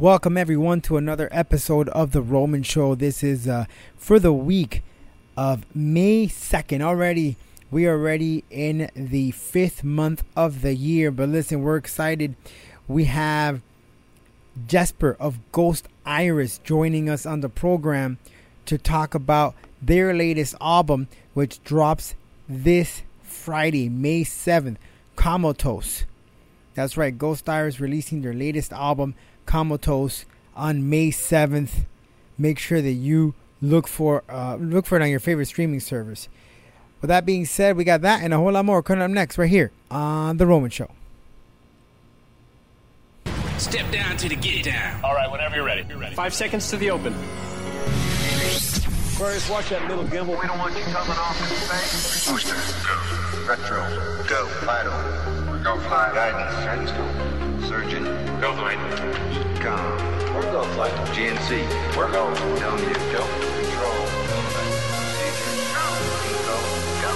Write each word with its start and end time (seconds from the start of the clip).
Welcome 0.00 0.36
everyone 0.36 0.80
to 0.82 0.96
another 0.96 1.28
episode 1.30 1.88
of 1.90 2.10
the 2.10 2.20
Roman 2.20 2.64
Show. 2.64 2.96
This 2.96 3.22
is 3.22 3.46
uh, 3.46 3.66
for 3.96 4.18
the 4.18 4.32
week 4.32 4.82
of 5.36 5.64
May 5.72 6.26
2nd. 6.26 6.80
Already, 6.80 7.36
we 7.70 7.86
are 7.86 7.96
already 7.96 8.42
in 8.50 8.90
the 8.96 9.30
fifth 9.30 9.84
month 9.84 10.24
of 10.34 10.62
the 10.62 10.74
year. 10.74 11.12
But 11.12 11.28
listen, 11.28 11.62
we're 11.62 11.76
excited. 11.76 12.34
We 12.88 13.04
have 13.04 13.60
Jesper 14.66 15.16
of 15.20 15.38
Ghost 15.52 15.86
Iris 16.04 16.58
joining 16.64 17.08
us 17.08 17.24
on 17.24 17.40
the 17.40 17.48
program 17.48 18.18
to 18.66 18.76
talk 18.76 19.14
about 19.14 19.54
their 19.80 20.12
latest 20.12 20.56
album, 20.60 21.06
which 21.34 21.62
drops 21.62 22.16
this 22.48 23.02
Friday, 23.22 23.88
May 23.88 24.22
7th, 24.24 24.76
Comatose. 25.14 26.02
That's 26.74 26.96
right, 26.96 27.16
Ghost 27.16 27.48
Iris 27.48 27.78
releasing 27.78 28.22
their 28.22 28.34
latest 28.34 28.72
album, 28.72 29.14
Comatose, 29.46 30.24
on 30.56 30.88
May 30.88 31.10
7th. 31.10 31.84
Make 32.36 32.58
sure 32.58 32.82
that 32.82 32.92
you 32.92 33.34
look 33.62 33.86
for 33.86 34.22
uh, 34.28 34.56
look 34.56 34.86
for 34.86 34.96
it 34.96 35.02
on 35.02 35.08
your 35.10 35.20
favorite 35.20 35.46
streaming 35.46 35.80
service. 35.80 36.28
With 37.00 37.08
that 37.08 37.26
being 37.26 37.44
said, 37.44 37.76
we 37.76 37.84
got 37.84 38.00
that 38.00 38.22
and 38.22 38.32
a 38.32 38.38
whole 38.38 38.52
lot 38.52 38.64
more 38.64 38.82
coming 38.82 39.02
up 39.02 39.10
next 39.10 39.36
right 39.38 39.50
here 39.50 39.70
on 39.90 40.38
The 40.38 40.46
Roman 40.46 40.70
Show. 40.70 40.90
Step 43.58 43.90
down 43.92 44.16
to 44.16 44.28
the 44.28 44.36
get 44.36 44.64
down. 44.64 45.04
All 45.04 45.14
right, 45.14 45.30
whenever 45.30 45.56
you're 45.56 45.64
ready. 45.64 45.84
You're 45.88 45.98
ready. 45.98 46.14
Five 46.14 46.34
seconds 46.34 46.70
to 46.70 46.76
the 46.76 46.90
open. 46.90 47.14
Aquarius, 49.14 49.48
watch 49.48 49.68
that 49.68 49.88
little 49.88 50.04
gimbal. 50.04 50.40
We 50.40 50.48
don't 50.48 50.58
want 50.58 50.76
you 50.76 50.82
coming 50.84 51.16
off 51.16 51.40
in 51.40 51.46
space. 51.56 52.28
Booster, 52.28 52.54
go. 52.84 53.48
Retro, 53.48 54.26
go. 54.26 54.46
Vital, 54.66 55.62
go 55.62 55.78
fly. 55.86 56.10
Guidance, 56.12 56.64
guidance, 56.64 56.90
go. 56.90 57.33
Surgeon, 57.68 58.04
go 58.40 58.52
flight. 58.56 58.78
Com, 59.60 59.96
we're 60.34 60.42
go 60.52 60.64
flight. 60.74 60.92
GNC, 61.14 61.64
we're 61.96 62.10
go. 62.12 62.32
Down 62.60 62.78
you, 62.78 62.94
go. 63.10 63.24
Control, 63.24 64.00
procedure, 64.52 65.54
go. 65.72 65.86
Go, 66.44 66.56
go. 67.00 67.12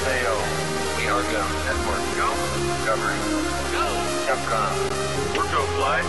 FAO, 0.00 0.36
we 0.96 1.04
are 1.08 1.22
go. 1.28 1.42
Network, 1.68 2.04
go. 2.16 2.28
Discovery, 2.72 3.20
go. 3.76 3.84
Capcom, 4.26 4.72
we're 5.36 5.50
go 5.52 5.62
flight. 5.76 6.06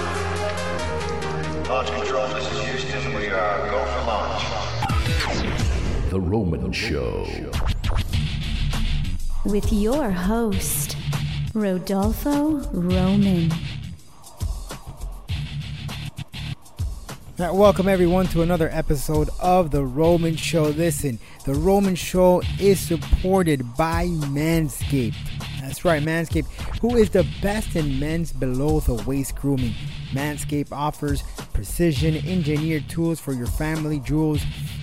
Launch 1.68 1.90
control, 1.92 2.28
this 2.30 2.46
is 2.52 2.60
Houston. 2.62 3.14
We 3.16 3.28
are 3.28 3.70
go 3.70 3.80
for 3.86 4.02
launch. 4.08 4.44
The 6.10 6.20
Roman 6.22 6.72
Show. 6.72 7.28
with 9.46 9.74
your 9.74 10.10
host, 10.12 10.96
Rodolfo 11.54 12.60
Roman. 12.72 13.52
Welcome 17.52 17.90
everyone 17.90 18.28
to 18.28 18.42
another 18.42 18.70
episode 18.72 19.30
of 19.40 19.70
the 19.70 19.84
Roman 19.84 20.36
Show. 20.36 20.64
Listen, 20.64 21.20
the 21.46 21.54
Roman 21.54 21.94
Show 21.94 22.42
is 22.60 22.80
supported 22.80 23.76
by 23.76 24.06
Manscaped. 24.08 25.16
That's 25.60 25.84
right, 25.84 26.02
Manscaped, 26.02 26.48
who 26.80 26.96
is 26.96 27.10
the 27.10 27.28
best 27.42 27.76
in 27.76 28.00
men's 28.00 28.32
below 28.32 28.80
the 28.80 28.96
waist 29.04 29.36
grooming. 29.36 29.74
Manscaped 30.14 30.72
offers 30.72 31.24
precision 31.54 32.16
engineered 32.28 32.88
tools 32.90 33.20
for 33.20 33.34
your 33.34 33.48
family 33.48 34.00
jewels. 34.00 34.42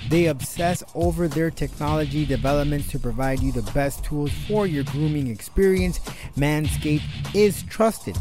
They 0.09 0.27
obsess 0.27 0.85
over 0.95 1.29
their 1.29 1.51
technology 1.51 2.27
developments 2.27 2.89
to 2.91 2.99
provide 2.99 3.41
you 3.41 3.53
the 3.53 3.71
best 3.73 4.05
tools 4.05 4.33
for 4.47 4.67
your 4.67 4.85
grooming 4.85 5.29
experience. 5.29 5.99
Manscaped 6.37 7.35
is 7.35 7.63
trusted 7.65 8.17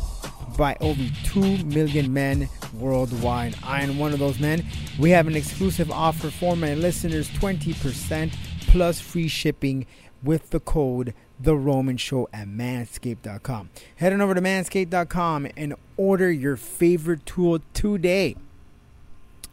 by 0.58 0.76
over 0.82 1.04
2 1.26 1.64
million 1.66 2.12
men 2.14 2.50
worldwide. 2.74 3.56
I 3.64 3.82
am 3.82 3.98
one 3.98 4.14
of 4.14 4.20
those 4.20 4.40
men. 4.40 4.66
We 5.00 5.12
have 5.12 5.28
an 5.28 5.36
exclusive 5.36 5.92
offer 5.92 6.30
for 6.30 6.56
my 6.56 6.74
listeners 6.74 7.30
20% 7.30 8.36
plus 8.68 9.00
free 9.00 9.28
shipping 9.28 9.86
with 10.24 10.50
the 10.50 10.60
code 10.60 11.14
The 11.40 11.56
Roman 11.56 11.98
Show 11.98 12.30
at 12.34 12.48
manscaped.com. 12.48 13.70
Head 13.96 14.14
on 14.14 14.22
over 14.22 14.34
to 14.34 14.42
manscaped.com 14.42 15.48
and 15.56 15.76
order 15.98 16.32
your 16.32 16.56
favorite 16.56 17.26
tool 17.26 17.60
today. 17.74 18.36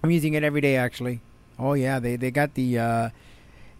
I'm 0.02 0.10
using 0.10 0.34
it 0.34 0.44
every 0.44 0.60
day 0.60 0.76
actually. 0.76 1.20
Oh 1.58 1.72
yeah, 1.72 1.98
they, 1.98 2.16
they 2.16 2.30
got 2.30 2.54
the 2.54 2.78
uh, 2.78 3.10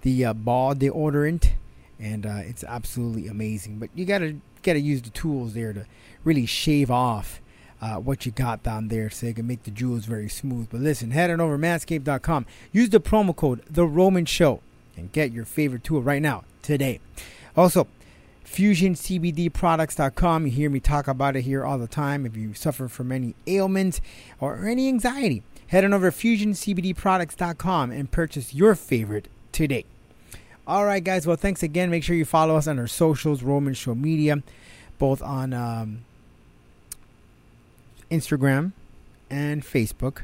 the 0.03 0.25
uh, 0.25 0.35
ball 0.35 0.75
deodorant 0.75 1.51
and 1.99 2.27
uh, 2.27 2.41
it's 2.43 2.65
absolutely 2.65 3.29
amazing. 3.29 3.79
But 3.79 3.91
you 3.95 4.05
gotta 4.05 4.37
gotta 4.63 4.81
use 4.81 5.03
the 5.03 5.11
tools 5.11 5.55
there 5.55 5.73
to 5.73 5.87
really 6.25 6.47
shave 6.47 6.91
off 6.91 7.41
uh, 7.81 7.97
what 7.97 8.27
you 8.27 8.33
got 8.33 8.63
down 8.63 8.89
there 8.89 9.11
so 9.11 9.27
they 9.27 9.33
can 9.33 9.47
make 9.47 9.65
the 9.65 9.71
jewels 9.71 10.05
very 10.05 10.29
smooth. 10.29 10.69
But 10.71 10.81
listen, 10.81 11.11
head 11.11 11.31
on 11.31 11.41
over 11.41 11.59
manscaped.com. 11.59 12.47
Use 12.73 12.91
the 12.91 13.01
promo 13.01 13.35
code 13.35 13.63
The 13.69 13.87
Roman 13.87 14.25
Show 14.25 14.61
and 14.97 15.13
get 15.13 15.33
your 15.33 15.45
favorite 15.45 15.85
tool 15.85 16.03
right 16.03 16.23
now 16.23 16.45
today. 16.63 17.01
Also, 17.57 17.87
FusionCBDProducts.com. 18.45 20.47
You 20.47 20.53
hear 20.53 20.71
me 20.71 20.81
talk 20.81 21.09
about 21.09 21.37
it 21.37 21.43
here 21.43 21.65
all 21.65 21.79
the 21.79 21.87
time. 21.87 22.25
If 22.25 22.37
you 22.37 22.55
suffer 22.55 22.89
from 22.89 23.13
any 23.13 23.35
ailments 23.47 24.01
or 24.41 24.67
any 24.67 24.89
anxiety, 24.89 25.43
head 25.69 25.85
on 25.85 25.93
over 25.93 26.11
to 26.11 26.17
FusionCBDProducts.com 26.17 27.91
and 27.91 28.11
purchase 28.11 28.55
your 28.55 28.75
favorite 28.75 29.29
today. 29.53 29.85
All 30.67 30.85
right, 30.85 31.05
guys. 31.05 31.27
Well, 31.27 31.37
thanks 31.37 31.63
again. 31.63 31.91
Make 31.91 32.03
sure 32.03 32.17
you 32.17 32.25
follow 32.25 32.57
us 32.57 32.67
on 32.67 32.79
our 32.79 32.89
socials, 32.89 33.43
Roman 33.43 33.75
Show 33.75 33.95
Media, 33.95 34.43
both 34.99 35.23
on 35.23 35.53
um, 35.53 36.06
Instagram 38.11 38.73
and 39.31 39.63
Facebook. 39.63 40.23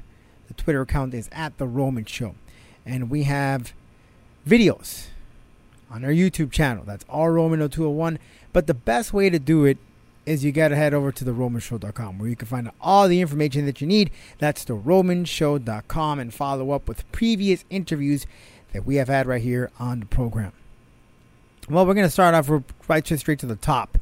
The 0.49 0.55
Twitter 0.55 0.83
account 0.83 1.15
is 1.15 1.29
at 1.33 1.59
The 1.59 1.67
Roman 1.67 2.05
Show. 2.05 2.35
And 2.85 3.11
we 3.11 3.25
have 3.25 3.73
videos 4.47 5.07
on 5.91 6.05
our 6.05 6.11
YouTube 6.11 6.51
channel. 6.51 6.85
That's 6.85 7.05
R 7.09 7.33
Roman 7.33 7.61
0201. 7.61 8.19
But 8.53 8.67
the 8.67 8.75
best 8.75 9.13
way 9.13 9.31
to 9.31 9.39
do 9.39 9.65
it 9.65 9.79
is 10.25 10.45
you 10.45 10.53
got 10.53 10.69
to 10.69 10.77
head 10.77 10.95
over 10.95 11.11
to 11.11 11.25
theromanshow.com 11.25 12.19
where 12.19 12.29
you 12.29 12.37
can 12.37 12.47
find 12.47 12.71
all 12.81 13.09
the 13.09 13.21
information 13.21 13.67
that 13.67 13.81
you 13.81 13.87
need. 13.87 14.11
That's 14.39 14.65
theromanshow.com 14.65 16.19
and 16.19 16.33
follow 16.33 16.71
up 16.71 16.87
with 16.89 17.11
previous 17.13 17.65
interviews 17.71 18.27
that 18.73 18.87
we 18.87 18.97
have 18.97 19.09
had 19.09 19.27
right 19.27 19.43
here 19.43 19.71
on 19.79 20.01
the 20.01 20.07
program. 20.07 20.53
Well, 21.69 21.87
we're 21.87 21.95
going 21.95 22.07
to 22.07 22.11
start 22.11 22.35
off 22.35 22.51
right 22.89 23.07
straight 23.07 23.39
to 23.41 23.47
the 23.47 23.57
top. 23.57 23.99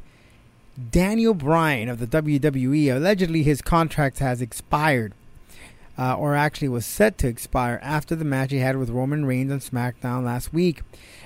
Daniel 0.89 1.33
Bryan 1.33 1.89
of 1.89 1.99
the 1.99 2.07
WWE, 2.07 2.95
allegedly 2.95 3.43
his 3.43 3.61
contract 3.61 4.19
has 4.19 4.41
expired, 4.41 5.13
uh, 5.97 6.15
or 6.15 6.35
actually 6.35 6.69
was 6.69 6.85
set 6.85 7.17
to 7.19 7.27
expire 7.27 7.79
after 7.83 8.15
the 8.15 8.23
match 8.23 8.51
he 8.51 8.59
had 8.59 8.77
with 8.77 8.89
Roman 8.89 9.25
Reigns 9.25 9.51
on 9.51 9.59
SmackDown 9.59 10.23
last 10.23 10.53
week. 10.53 10.81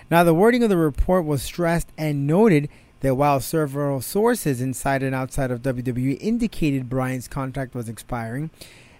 Now, 0.09 0.23
the 0.23 0.33
wording 0.33 0.63
of 0.63 0.69
the 0.69 0.77
report 0.77 1.25
was 1.25 1.43
stressed 1.43 1.89
and 1.97 2.25
noted 2.25 2.69
that 3.01 3.15
while 3.15 3.39
several 3.39 4.01
sources 4.01 4.61
inside 4.61 5.03
and 5.03 5.13
outside 5.13 5.51
of 5.51 5.61
WWE 5.61 6.17
indicated 6.19 6.89
Bryan's 6.89 7.27
contract 7.27 7.75
was 7.75 7.87
expiring, 7.87 8.49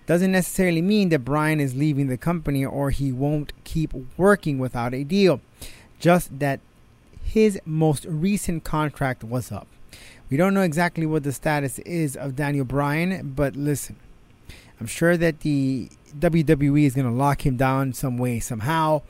doesn't 0.06 0.32
necessarily 0.32 0.82
mean 0.82 1.10
that 1.10 1.26
Bryan 1.26 1.60
is 1.60 1.76
leaving 1.76 2.08
the 2.08 2.18
company 2.18 2.64
or 2.64 2.92
he 2.92 3.12
won't 3.12 3.52
keep 3.64 3.94
working 4.16 4.60
without 4.60 4.94
a 4.94 5.04
deal. 5.04 5.42
Just 6.00 6.38
that 6.38 6.60
his 7.24 7.60
most 7.66 8.06
recent 8.06 8.64
contract 8.64 9.24
was 9.24 9.52
up. 9.52 9.68
We 10.30 10.38
don't 10.38 10.54
know 10.54 10.62
exactly 10.62 11.06
what 11.06 11.24
the 11.24 11.32
status 11.32 11.80
is 11.80 12.16
of 12.16 12.36
Daniel 12.36 12.66
Bryan, 12.66 13.34
but 13.36 13.56
listen, 13.56 13.96
I'm 14.80 14.88
sure 14.88 15.18
that 15.18 15.42
the 15.42 15.90
WWE 16.18 16.86
is 16.86 16.96
going 16.96 17.08
to 17.08 17.14
lock 17.14 17.46
him 17.46 17.58
down 17.58 17.94
some 17.94 18.18
way, 18.18 18.40
somehow. 18.40 19.04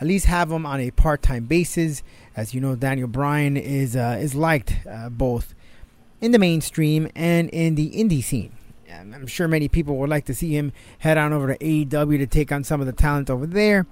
At 0.00 0.06
least 0.06 0.26
have 0.26 0.50
him 0.50 0.66
on 0.66 0.80
a 0.80 0.90
part-time 0.90 1.44
basis. 1.44 2.02
As 2.34 2.52
you 2.52 2.60
know, 2.60 2.74
Daniel 2.76 3.08
Bryan 3.08 3.56
is 3.56 3.96
uh, 3.96 4.18
is 4.20 4.34
liked 4.34 4.74
uh, 4.90 5.08
both 5.08 5.54
in 6.20 6.32
the 6.32 6.38
mainstream 6.38 7.08
and 7.14 7.48
in 7.50 7.76
the 7.76 7.90
indie 7.92 8.22
scene. 8.22 8.52
I'm 8.92 9.26
sure 9.26 9.48
many 9.48 9.68
people 9.68 9.96
would 9.96 10.10
like 10.10 10.24
to 10.26 10.34
see 10.34 10.56
him 10.56 10.72
head 10.98 11.16
on 11.16 11.32
over 11.32 11.54
to 11.54 11.58
AEW 11.58 12.18
to 12.18 12.26
take 12.26 12.50
on 12.52 12.64
some 12.64 12.80
of 12.80 12.86
the 12.86 12.92
talent 12.92 13.30
over 13.30 13.46
there. 13.46 13.86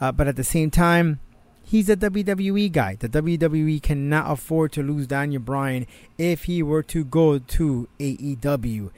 Uh, 0.00 0.12
but 0.12 0.26
at 0.26 0.36
the 0.36 0.44
same 0.44 0.70
time, 0.70 1.20
he's 1.64 1.88
a 1.88 1.96
WWE 1.96 2.70
guy. 2.70 2.96
The 2.96 3.08
WWE 3.08 3.82
cannot 3.82 4.30
afford 4.30 4.72
to 4.72 4.82
lose 4.82 5.06
Daniel 5.06 5.42
Bryan 5.42 5.86
if 6.18 6.44
he 6.44 6.62
were 6.62 6.82
to 6.84 7.04
go 7.04 7.38
to 7.38 7.88
AEW. 7.98 8.90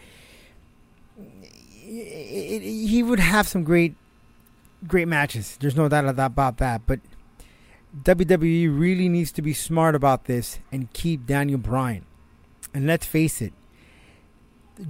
He 1.89 3.03
would 3.03 3.21
have 3.21 3.49
some 3.49 3.65
great, 3.65 3.95
great 4.87 5.09
matches. 5.09 5.57
There's 5.61 5.77
no 5.77 5.89
doubt 5.89 6.07
about 6.09 6.59
that. 6.59 6.83
But 6.87 7.01
WWE 8.03 8.79
really 8.79 9.09
needs 9.09 9.33
to 9.33 9.43
be 9.43 9.55
smart 9.55 9.95
about 9.95 10.25
this 10.25 10.59
and 10.71 10.93
keep 10.93 11.27
Daniel 11.27 11.59
Bryan. 11.59 12.05
And 12.75 12.87
let's 12.87 13.07
face 13.07 13.41
it, 13.41 13.55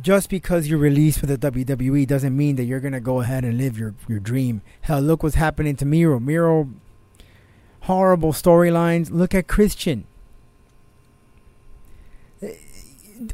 just 0.01 0.29
because 0.29 0.67
you're 0.67 0.79
released 0.79 1.21
with 1.21 1.31
the 1.31 1.51
WWE 1.51 2.07
doesn't 2.07 2.37
mean 2.37 2.57
that 2.57 2.65
you're 2.65 2.81
gonna 2.81 3.01
go 3.01 3.21
ahead 3.21 3.45
and 3.45 3.57
live 3.57 3.79
your, 3.79 3.95
your 4.09 4.19
dream. 4.19 4.63
Hell, 4.81 5.01
look 5.01 5.23
what's 5.23 5.37
happening 5.37 5.77
to 5.77 5.85
Miro. 5.85 6.19
Miro, 6.19 6.71
horrible 7.87 8.33
storylines. 8.33 9.11
Look 9.11 9.35
at 9.35 9.47
Christian. 9.47 10.07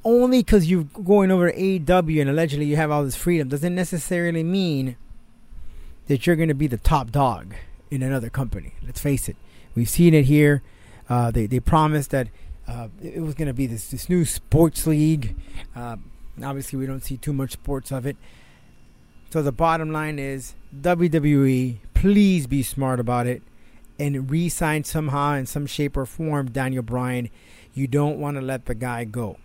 only 0.04 0.38
because 0.38 0.70
you're 0.70 0.84
going 0.84 1.30
over 1.30 1.50
to 1.50 1.58
AEW 1.58 2.20
and 2.20 2.30
allegedly 2.30 2.66
you 2.66 2.76
have 2.76 2.90
all 2.90 3.02
this 3.02 3.16
freedom 3.16 3.48
doesn't 3.48 3.74
necessarily 3.74 4.44
mean 4.44 4.96
that 6.06 6.24
you're 6.24 6.36
going 6.36 6.48
to 6.48 6.54
be 6.54 6.68
the 6.68 6.78
top 6.78 7.10
dog 7.10 7.54
in 7.90 8.02
another 8.02 8.30
company. 8.30 8.74
Let's 8.84 9.00
face 9.00 9.28
it. 9.28 9.36
We've 9.74 9.88
seen 9.88 10.14
it 10.14 10.26
here. 10.26 10.62
Uh, 11.08 11.30
they 11.30 11.46
they 11.46 11.58
promised 11.58 12.10
that 12.10 12.28
uh, 12.68 12.88
it 13.02 13.20
was 13.20 13.34
going 13.34 13.48
to 13.48 13.54
be 13.54 13.66
this 13.66 13.88
this 13.88 14.08
new 14.08 14.24
sports 14.24 14.86
league. 14.86 15.34
Uh, 15.74 15.96
obviously, 16.42 16.78
we 16.78 16.86
don't 16.86 17.02
see 17.02 17.16
too 17.16 17.32
much 17.32 17.52
sports 17.52 17.90
of 17.90 18.06
it. 18.06 18.16
So 19.30 19.42
the 19.42 19.52
bottom 19.52 19.90
line 19.90 20.18
is 20.18 20.54
WWE, 20.78 21.78
please 21.94 22.46
be 22.46 22.62
smart 22.62 23.00
about 23.00 23.26
it 23.26 23.42
and 23.98 24.30
re-sign 24.30 24.84
somehow 24.84 25.34
in 25.34 25.46
some 25.46 25.66
shape 25.66 25.96
or 25.96 26.06
form 26.06 26.50
Daniel 26.50 26.82
Bryan. 26.82 27.30
You 27.74 27.86
don't 27.86 28.18
want 28.18 28.36
to 28.36 28.40
let 28.40 28.66
the 28.66 28.74
guy 28.74 29.04
go. 29.04 29.38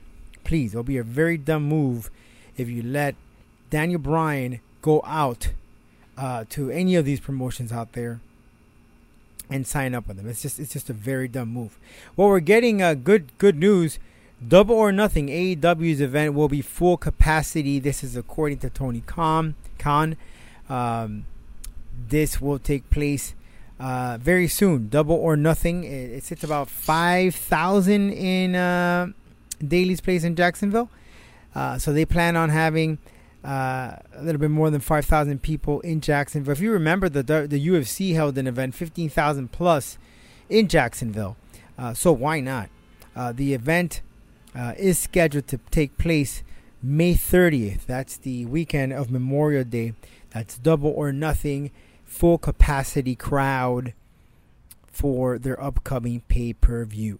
Please, 0.44 0.73
it'll 0.73 0.83
be 0.83 0.97
a 0.97 1.03
very 1.03 1.38
dumb 1.38 1.63
move 1.63 2.09
if 2.55 2.69
you 2.69 2.81
let 2.81 3.15
Daniel 3.69 3.99
Bryan 3.99 4.59
go 4.81 5.01
out 5.05 5.51
uh, 6.17 6.45
to 6.49 6.69
any 6.71 6.95
of 6.95 7.05
these 7.05 7.19
promotions 7.19 7.71
out 7.71 7.94
there 7.94 8.19
and 9.49 9.65
sign 9.65 9.94
up 9.94 10.07
with 10.07 10.17
them. 10.17 10.27
It's 10.27 10.41
just 10.41 10.59
it's 10.59 10.73
just 10.73 10.89
a 10.89 10.94
very 10.94 11.27
dumb 11.27 11.49
move. 11.49 11.77
Well, 12.15 12.27
we're 12.27 12.39
getting 12.39 12.81
uh, 12.81 12.94
good 12.95 13.38
good 13.38 13.57
news. 13.57 13.99
Double 14.45 14.75
or 14.75 14.91
Nothing 14.91 15.27
AEW's 15.27 15.99
event 15.99 16.35
will 16.35 16.47
be 16.47 16.61
full 16.61 16.95
capacity. 16.95 17.79
This 17.79 18.03
is 18.03 18.15
according 18.15 18.59
to 18.59 18.69
Tony 18.69 19.01
Khan. 19.05 19.55
Khan. 19.79 20.15
Um, 20.69 21.25
this 22.09 22.39
will 22.39 22.59
take 22.59 22.89
place 22.89 23.33
uh, 23.79 24.18
very 24.19 24.47
soon. 24.47 24.89
Double 24.89 25.15
or 25.15 25.35
Nothing. 25.35 25.83
It, 25.83 26.12
it 26.12 26.24
sits 26.24 26.44
about 26.44 26.69
five 26.69 27.35
thousand 27.35 28.12
in 28.13 28.56
uh, 28.56 29.07
Daily's 29.65 30.01
Place 30.01 30.24
in 30.24 30.35
Jacksonville. 30.35 30.89
Uh, 31.56 31.77
so 31.77 31.91
they 31.91 32.06
plan 32.06 32.35
on 32.35 32.50
having 32.50 32.97
uh, 33.44 33.95
a 34.13 34.21
little 34.21 34.39
bit 34.39 34.51
more 34.51 34.69
than 34.69 34.81
5,000 34.81 35.41
people 35.41 35.79
in 35.81 36.01
Jacksonville. 36.01 36.51
If 36.51 36.59
you 36.59 36.71
remember, 36.71 37.09
the 37.09 37.24
the 37.24 37.68
UFC 37.68 38.13
held 38.13 38.38
an 38.38 38.47
event 38.47 38.75
15,000 38.75 39.51
plus 39.51 39.97
in 40.50 40.68
Jacksonville. 40.68 41.35
Uh, 41.77 41.94
so 41.94 42.12
why 42.12 42.39
not? 42.39 42.69
Uh, 43.15 43.31
the 43.31 43.53
event 43.53 44.01
is 44.77 44.97
scheduled 44.97 45.47
to 45.47 45.59
take 45.71 45.97
place 45.97 46.44
May 46.81 47.13
30th. 47.13 47.85
That's 47.85 48.18
the 48.18 48.45
weekend 48.45 48.94
of 48.94 49.12
Memorial 49.12 49.63
Day. 49.63 49.94
That's 50.31 50.57
double 50.57 50.91
or 50.91 51.12
nothing, 51.12 51.71
full 52.07 52.39
capacity 52.39 53.15
crowd 53.15 53.94
for 54.88 55.38
their 55.38 55.62
upcoming 55.62 56.21
pay 56.21 56.54
per 56.54 56.83
view 56.86 57.19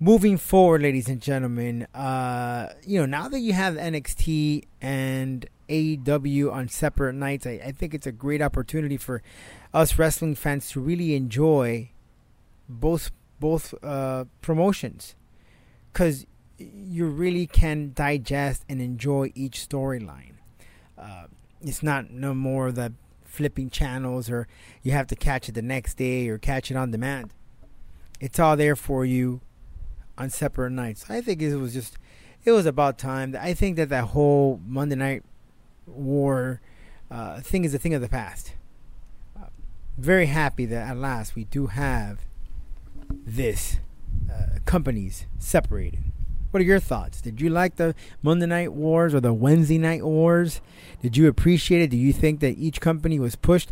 moving 0.00 0.36
forward, 0.36 0.82
ladies 0.82 1.08
and 1.08 1.20
gentlemen, 1.20 1.86
uh, 1.94 2.72
you 2.86 2.98
know, 2.98 3.06
now 3.06 3.28
that 3.28 3.40
you 3.40 3.52
have 3.52 3.74
NXT 3.74 4.64
and 4.80 5.46
AEW 5.68 6.52
on 6.52 6.68
separate 6.68 7.14
nights, 7.14 7.46
I, 7.46 7.60
I, 7.64 7.72
think 7.72 7.94
it's 7.94 8.06
a 8.06 8.12
great 8.12 8.40
opportunity 8.40 8.96
for 8.96 9.22
us 9.74 9.98
wrestling 9.98 10.34
fans 10.34 10.70
to 10.70 10.80
really 10.80 11.14
enjoy 11.14 11.90
both 12.68 13.10
both 13.40 13.74
uh, 13.84 14.24
promotions, 14.40 15.14
because 15.92 16.26
you 16.58 17.06
really 17.06 17.46
can 17.46 17.92
digest 17.94 18.64
and 18.68 18.80
enjoy 18.80 19.30
each 19.34 19.68
storyline. 19.68 20.34
Uh, 20.96 21.26
it's 21.62 21.82
not 21.82 22.10
no 22.10 22.34
more 22.34 22.72
the 22.72 22.92
flipping 23.24 23.70
channels 23.70 24.30
or 24.30 24.48
you 24.82 24.92
have 24.92 25.06
to 25.06 25.16
catch 25.16 25.48
it 25.48 25.52
the 25.52 25.62
next 25.62 25.94
day 25.94 26.28
or 26.28 26.38
catch 26.38 26.70
it 26.70 26.76
on 26.76 26.90
demand. 26.90 27.32
It's 28.20 28.38
all 28.38 28.56
there 28.56 28.76
for 28.76 29.04
you 29.04 29.40
on 30.16 30.30
separate 30.30 30.70
nights. 30.70 31.08
I 31.08 31.20
think 31.20 31.40
it 31.40 31.56
was 31.56 31.72
just 31.72 31.96
it 32.44 32.52
was 32.52 32.66
about 32.66 32.98
time. 32.98 33.36
I 33.38 33.54
think 33.54 33.76
that 33.76 33.88
that 33.90 34.04
whole 34.04 34.60
Monday 34.66 34.96
Night 34.96 35.22
War 35.86 36.60
uh, 37.10 37.40
thing 37.40 37.64
is 37.64 37.74
a 37.74 37.78
thing 37.78 37.94
of 37.94 38.00
the 38.00 38.08
past. 38.08 38.54
Uh, 39.38 39.46
very 39.96 40.26
happy 40.26 40.66
that 40.66 40.88
at 40.88 40.96
last 40.96 41.34
we 41.34 41.44
do 41.44 41.66
have 41.68 42.20
this 43.08 43.78
uh, 44.32 44.58
companies 44.64 45.26
separated. 45.38 46.00
What 46.50 46.60
are 46.60 46.64
your 46.64 46.80
thoughts? 46.80 47.20
Did 47.20 47.40
you 47.40 47.50
like 47.50 47.76
the 47.76 47.94
Monday 48.22 48.46
Night 48.46 48.72
Wars 48.72 49.14
or 49.14 49.20
the 49.20 49.34
Wednesday 49.34 49.78
Night 49.78 50.02
Wars? 50.02 50.60
Did 51.02 51.16
you 51.16 51.28
appreciate 51.28 51.82
it? 51.82 51.90
Do 51.90 51.96
you 51.96 52.12
think 52.12 52.40
that 52.40 52.58
each 52.58 52.80
company 52.80 53.18
was 53.18 53.36
pushed? 53.36 53.70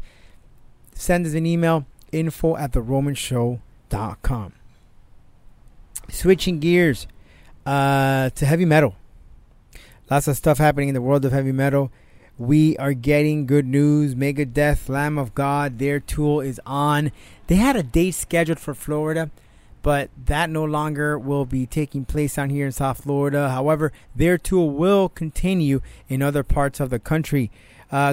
Send 0.94 1.26
us 1.26 1.34
an 1.34 1.46
email 1.46 1.86
info 2.12 2.56
at 2.56 2.72
theromanshow.com. 2.72 4.52
Switching 6.08 6.60
gears 6.60 7.06
uh, 7.64 8.30
to 8.30 8.46
heavy 8.46 8.64
metal. 8.64 8.94
Lots 10.10 10.28
of 10.28 10.36
stuff 10.36 10.58
happening 10.58 10.88
in 10.88 10.94
the 10.94 11.02
world 11.02 11.24
of 11.24 11.32
heavy 11.32 11.52
metal. 11.52 11.90
We 12.38 12.76
are 12.76 12.92
getting 12.92 13.46
good 13.46 13.66
news. 13.66 14.14
Megadeth, 14.14 14.88
Lamb 14.88 15.18
of 15.18 15.34
God, 15.34 15.78
their 15.78 15.98
tour 15.98 16.44
is 16.44 16.60
on. 16.66 17.10
They 17.46 17.56
had 17.56 17.76
a 17.76 17.82
date 17.82 18.12
scheduled 18.12 18.60
for 18.60 18.74
Florida, 18.74 19.30
but 19.86 20.10
that 20.24 20.50
no 20.50 20.64
longer 20.64 21.16
will 21.16 21.44
be 21.44 21.64
taking 21.64 22.04
place 22.04 22.34
down 22.34 22.50
here 22.50 22.66
in 22.66 22.72
South 22.72 23.04
Florida. 23.04 23.50
However, 23.50 23.92
their 24.16 24.36
tour 24.36 24.68
will 24.68 25.08
continue 25.08 25.80
in 26.08 26.22
other 26.22 26.42
parts 26.42 26.80
of 26.80 26.90
the 26.90 26.98
country. 26.98 27.52
Uh, 27.92 28.12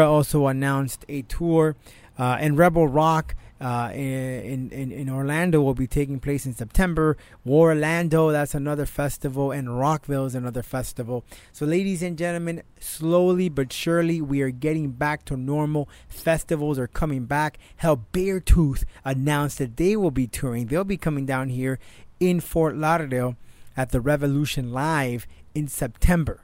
also 0.00 0.46
announced 0.46 1.04
a 1.10 1.20
tour, 1.20 1.76
uh, 2.18 2.38
and 2.40 2.56
Rebel 2.56 2.88
Rock 2.88 3.34
uh, 3.62 3.92
in, 3.92 4.70
in 4.70 4.90
in 4.90 5.08
Orlando 5.08 5.62
will 5.62 5.74
be 5.74 5.86
taking 5.86 6.18
place 6.18 6.44
in 6.44 6.52
September. 6.52 7.16
Warlando, 7.46 8.32
that's 8.32 8.56
another 8.56 8.86
festival, 8.86 9.52
and 9.52 9.78
Rockville 9.78 10.26
is 10.26 10.34
another 10.34 10.64
festival. 10.64 11.24
So, 11.52 11.64
ladies 11.64 12.02
and 12.02 12.18
gentlemen, 12.18 12.62
slowly 12.80 13.48
but 13.48 13.72
surely, 13.72 14.20
we 14.20 14.42
are 14.42 14.50
getting 14.50 14.90
back 14.90 15.24
to 15.26 15.36
normal. 15.36 15.88
Festivals 16.08 16.76
are 16.76 16.88
coming 16.88 17.26
back. 17.26 17.56
Hell, 17.76 18.04
Beartooth 18.12 18.84
announced 19.04 19.58
that 19.58 19.76
they 19.76 19.94
will 19.96 20.10
be 20.10 20.26
touring. 20.26 20.66
They'll 20.66 20.82
be 20.82 20.96
coming 20.96 21.24
down 21.24 21.48
here 21.48 21.78
in 22.18 22.40
Fort 22.40 22.76
Lauderdale 22.76 23.36
at 23.76 23.90
the 23.90 24.00
Revolution 24.00 24.72
Live 24.72 25.26
in 25.54 25.68
September. 25.68 26.40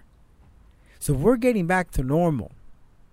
So, 1.00 1.14
we're 1.14 1.36
getting 1.36 1.66
back 1.66 1.90
to 1.92 2.04
normal 2.04 2.52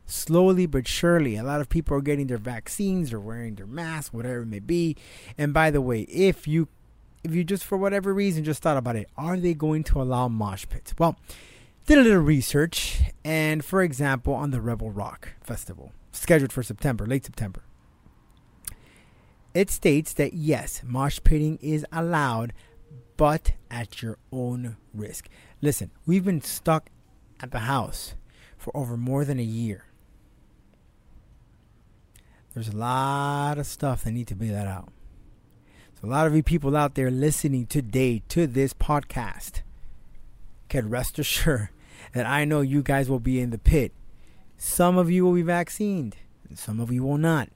slowly 0.05 0.65
but 0.65 0.87
surely. 0.87 1.35
A 1.35 1.43
lot 1.43 1.61
of 1.61 1.69
people 1.69 1.97
are 1.97 2.01
getting 2.01 2.27
their 2.27 2.37
vaccines 2.37 3.13
or 3.13 3.19
wearing 3.19 3.55
their 3.55 3.67
masks, 3.67 4.13
whatever 4.13 4.41
it 4.41 4.47
may 4.47 4.59
be. 4.59 4.95
And 5.37 5.53
by 5.53 5.71
the 5.71 5.81
way, 5.81 6.01
if 6.01 6.47
you 6.47 6.67
if 7.23 7.33
you 7.33 7.43
just 7.43 7.63
for 7.63 7.77
whatever 7.77 8.13
reason 8.13 8.43
just 8.43 8.61
thought 8.61 8.77
about 8.77 8.95
it, 8.95 9.09
are 9.17 9.37
they 9.37 9.53
going 9.53 9.83
to 9.85 10.01
allow 10.01 10.27
mosh 10.27 10.65
pits? 10.69 10.93
Well, 10.99 11.17
did 11.87 11.97
a 11.97 12.03
little 12.03 12.21
research, 12.21 13.01
and 13.23 13.65
for 13.65 13.81
example, 13.81 14.33
on 14.33 14.51
the 14.51 14.61
Rebel 14.61 14.91
Rock 14.91 15.29
Festival, 15.41 15.91
scheduled 16.11 16.51
for 16.51 16.63
September, 16.63 17.05
late 17.05 17.25
September, 17.25 17.63
it 19.53 19.69
states 19.71 20.13
that 20.13 20.33
yes, 20.33 20.81
mosh 20.83 21.19
pitting 21.23 21.57
is 21.61 21.85
allowed, 21.91 22.53
but 23.17 23.53
at 23.71 24.01
your 24.01 24.17
own 24.31 24.77
risk. 24.93 25.29
Listen, 25.61 25.91
we've 26.05 26.25
been 26.25 26.41
stuck 26.41 26.89
at 27.39 27.51
the 27.51 27.59
house 27.59 28.15
for 28.57 28.75
over 28.75 28.97
more 28.97 29.23
than 29.23 29.39
a 29.39 29.43
year. 29.43 29.85
There's 32.55 32.69
a 32.69 32.77
lot 32.77 33.57
of 33.57 33.65
stuff 33.65 34.05
that 34.05 34.11
need 34.11 34.27
to 34.27 34.35
be 34.35 34.49
let 34.49 34.65
out. 34.65 34.87
So 35.99 36.07
a 36.07 36.09
lot 36.09 36.25
of 36.25 36.33
you 36.33 36.41
people 36.41 36.77
out 36.77 36.95
there 36.95 37.11
listening 37.11 37.65
today 37.65 38.23
to 38.29 38.47
this 38.47 38.73
podcast 38.73 39.61
can 40.69 40.89
rest 40.89 41.19
assured 41.19 41.67
that 42.13 42.25
I 42.25 42.45
know 42.45 42.61
you 42.61 42.81
guys 42.81 43.09
will 43.09 43.19
be 43.19 43.41
in 43.41 43.49
the 43.49 43.57
pit. 43.57 43.91
Some 44.57 44.97
of 44.97 45.11
you 45.11 45.25
will 45.25 45.33
be 45.33 45.41
vaccinated, 45.41 46.15
and 46.47 46.57
some 46.57 46.79
of 46.79 46.93
you 46.93 47.03
will 47.03 47.17
not. 47.17 47.49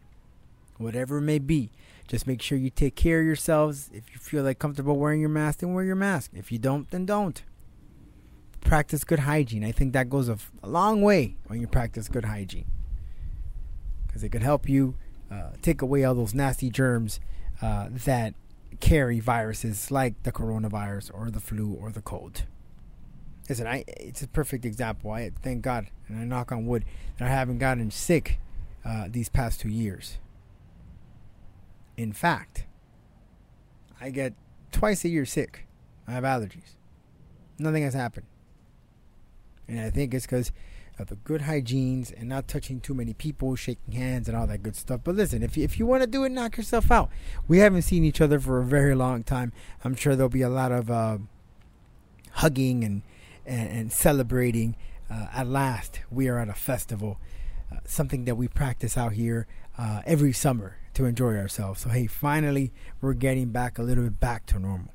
Whatever 0.75 1.19
it 1.19 1.21
may 1.21 1.39
be, 1.39 1.71
just 2.09 2.27
make 2.27 2.41
sure 2.41 2.57
you 2.57 2.69
take 2.69 2.95
care 2.97 3.21
of 3.21 3.25
yourselves. 3.25 3.89
If 3.93 4.11
you 4.11 4.19
feel 4.19 4.43
like 4.43 4.59
comfortable 4.59 4.97
wearing 4.97 5.21
your 5.21 5.29
mask, 5.29 5.59
then 5.59 5.73
wear 5.73 5.85
your 5.85 5.95
mask. 5.95 6.31
If 6.35 6.51
you 6.51 6.59
don't, 6.59 6.89
then 6.91 7.05
don't. 7.05 7.41
Practice 8.59 9.05
good 9.05 9.19
hygiene. 9.19 9.63
I 9.63 9.71
think 9.71 9.93
that 9.93 10.09
goes 10.09 10.27
a, 10.27 10.37
a 10.61 10.67
long 10.67 11.01
way 11.01 11.37
when 11.47 11.61
you 11.61 11.67
practice 11.67 12.09
good 12.09 12.25
hygiene 12.25 12.65
because 14.09 14.23
it 14.23 14.29
can 14.29 14.41
help 14.41 14.67
you 14.67 14.95
uh, 15.31 15.51
take 15.61 15.83
away 15.83 16.03
all 16.03 16.15
those 16.15 16.33
nasty 16.33 16.71
germs 16.71 17.19
uh, 17.61 17.87
that 17.91 18.33
carry 18.79 19.19
viruses 19.19 19.91
like 19.91 20.21
the 20.23 20.31
coronavirus 20.31 21.11
or 21.13 21.29
the 21.29 21.39
flu 21.39 21.77
or 21.79 21.91
the 21.91 22.01
cold. 22.01 22.43
Listen, 23.47 23.67
I 23.67 23.83
it's 23.87 24.23
a 24.23 24.27
perfect 24.27 24.65
example. 24.65 25.11
I 25.11 25.31
thank 25.41 25.61
God 25.61 25.87
and 26.07 26.19
I 26.19 26.23
knock 26.23 26.51
on 26.51 26.65
wood 26.65 26.85
that 27.17 27.27
I 27.27 27.31
haven't 27.31 27.59
gotten 27.59 27.91
sick 27.91 28.39
uh, 28.83 29.07
these 29.09 29.29
past 29.29 29.61
two 29.61 29.69
years. 29.69 30.17
In 31.95 32.11
fact, 32.11 32.65
I 34.01 34.09
get 34.09 34.33
twice 34.71 35.05
a 35.05 35.09
year 35.09 35.25
sick. 35.25 35.67
I 36.07 36.13
have 36.13 36.23
allergies. 36.23 36.75
Nothing 37.59 37.83
has 37.83 37.93
happened, 37.93 38.25
and 39.67 39.79
I 39.79 39.89
think 39.91 40.13
it's 40.13 40.25
because 40.25 40.51
of 40.99 41.07
the 41.07 41.15
good 41.15 41.41
hygienes 41.41 42.11
and 42.11 42.29
not 42.29 42.47
touching 42.47 42.79
too 42.79 42.93
many 42.93 43.13
people, 43.13 43.55
shaking 43.55 43.93
hands 43.93 44.27
and 44.27 44.37
all 44.37 44.47
that 44.47 44.63
good 44.63 44.75
stuff. 44.75 45.01
But 45.03 45.15
listen, 45.15 45.43
if 45.43 45.57
you, 45.57 45.63
if 45.63 45.79
you 45.79 45.85
want 45.85 46.03
to 46.03 46.07
do 46.07 46.23
it, 46.23 46.29
knock 46.29 46.57
yourself 46.57 46.91
out. 46.91 47.09
We 47.47 47.59
haven't 47.59 47.83
seen 47.83 48.03
each 48.03 48.21
other 48.21 48.39
for 48.39 48.59
a 48.59 48.65
very 48.65 48.95
long 48.95 49.23
time. 49.23 49.53
I'm 49.83 49.95
sure 49.95 50.15
there'll 50.15 50.29
be 50.29 50.41
a 50.41 50.49
lot 50.49 50.71
of 50.71 50.89
uh, 50.91 51.17
hugging 52.31 52.83
and 52.83 53.01
and, 53.45 53.69
and 53.69 53.91
celebrating. 53.91 54.75
Uh, 55.09 55.25
at 55.33 55.47
last, 55.47 56.01
we 56.11 56.27
are 56.27 56.37
at 56.37 56.49
a 56.49 56.53
festival, 56.53 57.19
uh, 57.71 57.77
something 57.83 58.25
that 58.25 58.35
we 58.35 58.47
practice 58.47 58.95
out 58.95 59.13
here 59.13 59.47
uh, 59.77 60.01
every 60.05 60.31
summer 60.31 60.77
to 60.93 61.05
enjoy 61.05 61.35
ourselves. 61.35 61.81
So 61.81 61.89
hey, 61.89 62.05
finally, 62.05 62.71
we're 63.01 63.13
getting 63.13 63.49
back 63.49 63.79
a 63.79 63.81
little 63.81 64.03
bit 64.03 64.19
back 64.19 64.45
to 64.47 64.59
normal. 64.59 64.93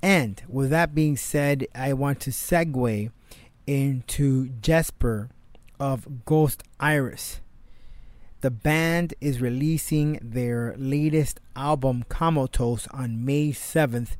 And 0.00 0.40
with 0.48 0.70
that 0.70 0.94
being 0.94 1.16
said, 1.16 1.66
I 1.74 1.92
want 1.92 2.20
to 2.20 2.30
segue 2.30 3.10
into 3.68 4.48
Jesper 4.62 5.28
of 5.78 6.24
Ghost 6.24 6.62
Iris. 6.80 7.40
The 8.40 8.50
band 8.50 9.12
is 9.20 9.42
releasing 9.42 10.18
their 10.22 10.74
latest 10.78 11.38
album, 11.54 12.06
Comatose, 12.08 12.86
on 12.88 13.26
May 13.26 13.50
7th. 13.50 14.16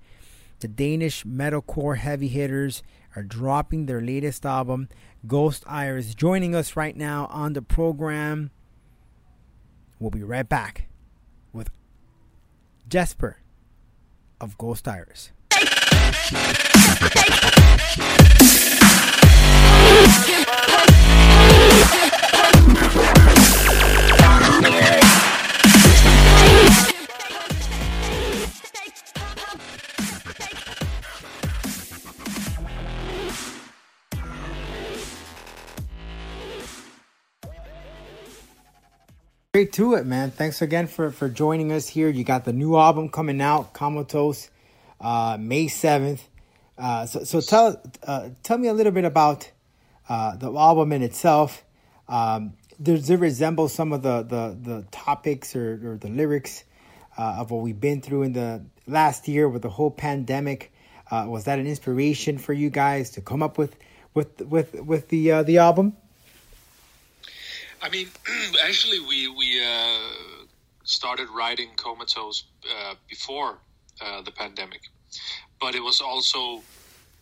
The 0.60 0.68
Danish 0.68 1.24
metalcore 1.24 1.96
heavy 1.96 2.28
hitters 2.28 2.82
are 3.16 3.22
dropping 3.22 3.86
their 3.86 4.02
latest 4.02 4.44
album, 4.44 4.90
Ghost 5.26 5.64
Iris. 5.66 6.14
Joining 6.14 6.54
us 6.54 6.76
right 6.76 6.94
now 6.94 7.26
on 7.30 7.54
the 7.54 7.62
program. 7.62 8.50
We'll 9.98 10.10
be 10.10 10.22
right 10.22 10.46
back 10.48 10.88
with 11.54 11.70
Jesper 12.86 13.38
of 14.42 14.58
Ghost 14.58 14.86
Iris. 14.86 15.30
Straight 39.58 39.72
to 39.72 39.94
it, 39.94 40.06
man. 40.06 40.30
Thanks 40.30 40.62
again 40.62 40.86
for, 40.86 41.10
for 41.10 41.28
joining 41.28 41.72
us 41.72 41.88
here. 41.88 42.08
You 42.08 42.22
got 42.22 42.44
the 42.44 42.52
new 42.52 42.76
album 42.76 43.08
coming 43.08 43.40
out, 43.40 43.72
Comatose, 43.72 44.50
uh, 45.00 45.36
May 45.40 45.66
7th. 45.66 46.20
Uh, 46.78 47.06
so, 47.06 47.24
so 47.24 47.40
tell 47.40 47.82
uh, 48.04 48.28
tell 48.44 48.56
me 48.56 48.68
a 48.68 48.72
little 48.72 48.92
bit 48.92 49.04
about 49.04 49.50
uh, 50.08 50.36
the 50.36 50.52
album 50.52 50.92
in 50.92 51.02
itself. 51.02 51.64
Um, 52.08 52.54
does 52.82 53.10
it 53.10 53.18
resemble 53.18 53.68
some 53.68 53.92
of 53.92 54.02
the, 54.02 54.22
the, 54.22 54.56
the 54.60 54.86
topics 54.90 55.54
or, 55.54 55.92
or 55.92 55.96
the 55.98 56.08
lyrics 56.08 56.64
uh, 57.18 57.36
of 57.38 57.50
what 57.50 57.62
we've 57.62 57.80
been 57.80 58.00
through 58.00 58.22
in 58.22 58.32
the 58.32 58.64
last 58.86 59.28
year 59.28 59.48
with 59.48 59.62
the 59.62 59.68
whole 59.68 59.90
pandemic? 59.90 60.72
Uh, 61.10 61.26
was 61.28 61.44
that 61.44 61.58
an 61.58 61.66
inspiration 61.66 62.38
for 62.38 62.52
you 62.52 62.70
guys 62.70 63.10
to 63.10 63.20
come 63.20 63.42
up 63.42 63.58
with 63.58 63.76
with 64.14 64.40
with 64.42 64.74
with 64.74 65.08
the 65.08 65.32
uh, 65.32 65.42
the 65.42 65.58
album? 65.58 65.96
I 67.80 67.88
mean, 67.88 68.08
actually, 68.64 69.00
we 69.00 69.28
we 69.28 69.64
uh, 69.64 70.44
started 70.84 71.28
writing 71.30 71.70
Comatose 71.76 72.44
uh, 72.70 72.94
before 73.08 73.58
the 74.24 74.30
pandemic, 74.30 74.82
but 75.60 75.74
it 75.74 75.82
was 75.82 76.00
also 76.00 76.62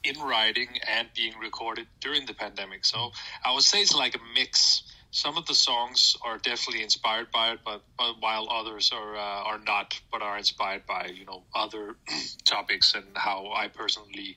in 0.07 0.21
writing 0.21 0.69
and 0.89 1.09
being 1.15 1.35
recorded 1.41 1.87
during 2.01 2.27
the 2.27 2.35
pandemic. 2.35 2.85
So 2.85 3.13
I 3.45 3.53
would 3.53 3.63
say 3.63 3.83
it's 3.83 3.95
like 3.95 4.15
a 4.15 4.21
mix. 4.35 4.83
Some 5.11 5.37
of 5.37 5.47
the 5.47 5.55
songs 5.55 6.17
are 6.23 6.39
definitely 6.39 6.83
inspired 6.83 7.31
by 7.31 7.53
it, 7.53 7.61
but, 7.65 7.83
but 7.97 8.15
while 8.21 8.49
others 8.51 8.93
are 8.93 9.17
uh, 9.17 9.51
are 9.51 9.59
not, 9.59 9.99
but 10.13 10.21
are 10.21 10.37
inspired 10.37 10.85
by 10.87 11.11
you 11.15 11.25
know 11.25 11.45
other 11.55 11.97
topics 12.45 12.95
and 12.95 13.05
how 13.15 13.51
I 13.55 13.69
personally 13.69 14.37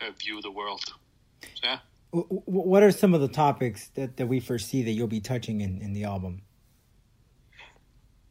uh, 0.00 0.10
view 0.18 0.40
the 0.40 0.50
world. 0.50 0.82
So, 0.84 0.94
yeah. 1.62 1.78
What 2.12 2.82
are 2.82 2.90
some 2.90 3.14
of 3.14 3.20
the 3.20 3.28
topics 3.28 3.88
that, 3.94 4.16
that 4.16 4.26
we 4.26 4.40
foresee 4.40 4.82
that 4.82 4.90
you'll 4.90 5.06
be 5.06 5.20
touching 5.20 5.60
in, 5.60 5.80
in 5.80 5.92
the 5.92 6.04
album? 6.04 6.42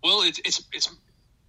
Well, 0.04 0.22
it's 0.22 0.40
it's 0.46 0.64
it's. 0.72 0.90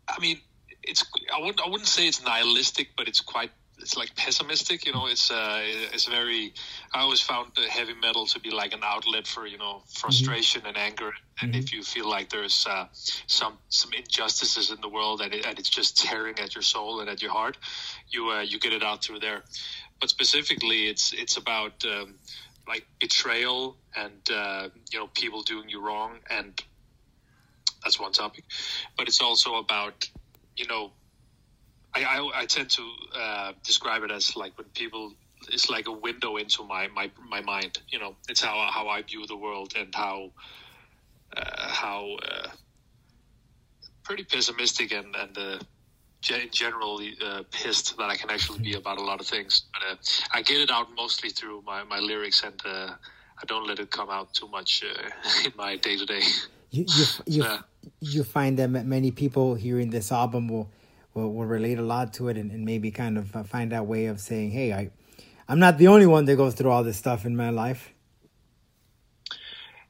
I 0.09 0.21
mean, 0.21 0.41
it's. 0.83 1.05
I 1.35 1.41
wouldn't. 1.41 1.61
I 1.61 1.69
wouldn't 1.69 1.89
say 1.89 2.07
it's 2.07 2.23
nihilistic, 2.23 2.91
but 2.97 3.09
it's 3.09 3.21
quite. 3.21 3.51
It's 3.81 3.97
like 3.97 4.15
pessimistic. 4.17 4.87
You 4.87 4.93
know, 4.93 5.07
it's 5.07 5.31
uh, 5.31 5.61
it's 5.63 6.07
very. 6.07 6.53
I 6.95 7.01
always 7.01 7.21
found 7.21 7.53
the 7.55 7.63
heavy 7.63 7.95
metal 7.95 8.27
to 8.27 8.41
be 8.41 8.51
like 8.51 8.73
an 8.73 8.81
outlet 8.83 9.27
for 9.27 9.47
you 9.47 9.59
know 9.59 9.83
frustration 9.93 10.63
and 10.67 10.77
anger. 10.77 11.13
And 11.43 11.57
if 11.57 11.73
you 11.73 11.83
feel 11.83 12.09
like 12.09 12.29
there's 12.29 12.67
uh, 12.69 12.87
some 12.93 13.59
some 13.69 13.93
injustices 13.93 14.71
in 14.71 14.81
the 14.81 14.89
world 14.89 15.21
and, 15.23 15.33
it, 15.33 15.47
and 15.47 15.59
it's 15.59 15.71
just 15.71 15.97
tearing 15.97 16.39
at 16.39 16.55
your 16.55 16.63
soul 16.63 17.01
and 17.01 17.09
at 17.09 17.23
your 17.23 17.33
heart, 17.33 17.57
you 18.11 18.31
uh, 18.31 18.43
you 18.43 18.59
get 18.59 18.73
it 18.73 18.83
out 18.83 19.03
through 19.03 19.21
there. 19.21 19.43
But 20.01 20.11
specifically, 20.11 20.89
it's 20.89 21.13
it's 21.13 21.37
about 21.37 21.85
um, 21.85 22.17
like 22.69 22.87
betrayal 23.01 23.77
and 23.97 24.31
uh, 24.31 24.69
you 24.93 24.99
know 24.99 25.09
people 25.15 25.43
doing 25.43 25.69
you 25.69 25.81
wrong 25.85 26.19
and 26.29 26.63
that's 27.83 27.99
one 27.99 28.13
topic. 28.13 28.45
But 28.97 29.09
it's 29.09 29.21
also 29.21 29.57
about, 29.57 30.09
you 30.57 30.67
know, 30.67 30.93
I, 31.95 32.05
I, 32.05 32.43
I 32.43 32.47
tend 32.47 32.71
to 32.71 32.91
uh, 33.19 33.53
describe 33.65 34.03
it 34.03 34.11
as 34.11 34.37
like 34.37 34.57
when 34.57 34.69
people, 34.69 35.13
it's 35.53 35.69
like 35.69 35.89
a 35.89 35.93
window 35.93 36.37
into 36.37 36.65
my, 36.65 36.89
my, 36.89 37.11
my 37.29 37.41
mind. 37.41 37.79
You 37.89 37.99
know, 37.99 38.17
it's 38.29 38.43
how, 38.43 38.69
how 38.73 38.89
I 38.89 39.03
view 39.03 39.27
the 39.27 39.37
world 39.37 39.73
and 39.77 39.93
how, 39.95 40.31
uh, 41.37 41.69
how 41.69 42.17
uh, 42.23 42.49
pretty 44.05 44.25
pessimistic 44.25 44.93
and, 44.93 45.15
and 45.17 45.39
uh, 45.39 45.59
gen- 46.23 46.51
generally 46.53 47.17
uh, 47.25 47.43
pissed 47.51 47.97
that 47.97 48.11
I 48.11 48.17
can 48.17 48.31
actually 48.31 48.61
be 48.61 48.75
about 48.75 48.99
a 48.99 49.03
lot 49.03 49.21
of 49.21 49.27
things. 49.27 49.65
But 49.73 49.93
uh, 49.93 49.97
I 50.33 50.43
get 50.43 50.61
it 50.61 50.71
out 50.71 50.89
mostly 50.97 51.31
through 51.31 51.63
my, 51.63 51.83
my 51.85 51.99
lyrics 51.99 52.43
and 52.45 52.61
uh, 52.65 52.95
I 53.43 53.47
don't 53.47 53.67
let 53.67 53.79
it 53.79 53.91
come 53.91 54.11
out 54.11 54.33
too 54.35 54.49
much 54.49 54.85
uh, 54.85 55.11
in 55.45 55.53
my 55.57 55.77
day 55.77 55.97
to 55.97 56.07
day. 56.07 56.23
You 56.71 56.85
you 56.87 57.05
you, 57.27 57.47
you 58.01 58.25
find 58.25 58.59
that 58.59 58.69
many 58.69 59.11
people 59.11 59.55
hearing 59.55 59.91
this 59.91 60.13
album 60.13 60.49
will 60.49 60.71
will, 61.21 61.33
will 61.33 61.47
relate 61.47 61.79
a 61.79 61.83
lot 61.83 62.13
to 62.15 62.29
it 62.29 62.37
and, 62.37 62.51
and 62.51 62.65
maybe 62.65 62.91
kind 62.91 63.19
of 63.19 63.35
uh, 63.35 63.43
find 63.43 63.73
that 63.73 63.87
way 63.87 64.07
of 64.07 64.21
saying, 64.21 64.51
"Hey, 64.51 64.73
I 64.73 64.91
I'm 65.49 65.59
not 65.59 65.79
the 65.79 65.89
only 65.89 66.07
one 66.07 66.25
that 66.27 66.37
goes 66.37 66.55
through 66.55 66.71
all 66.71 66.85
this 66.85 66.97
stuff 66.97 67.25
in 67.25 67.37
my 67.37 67.51
life." 67.51 67.93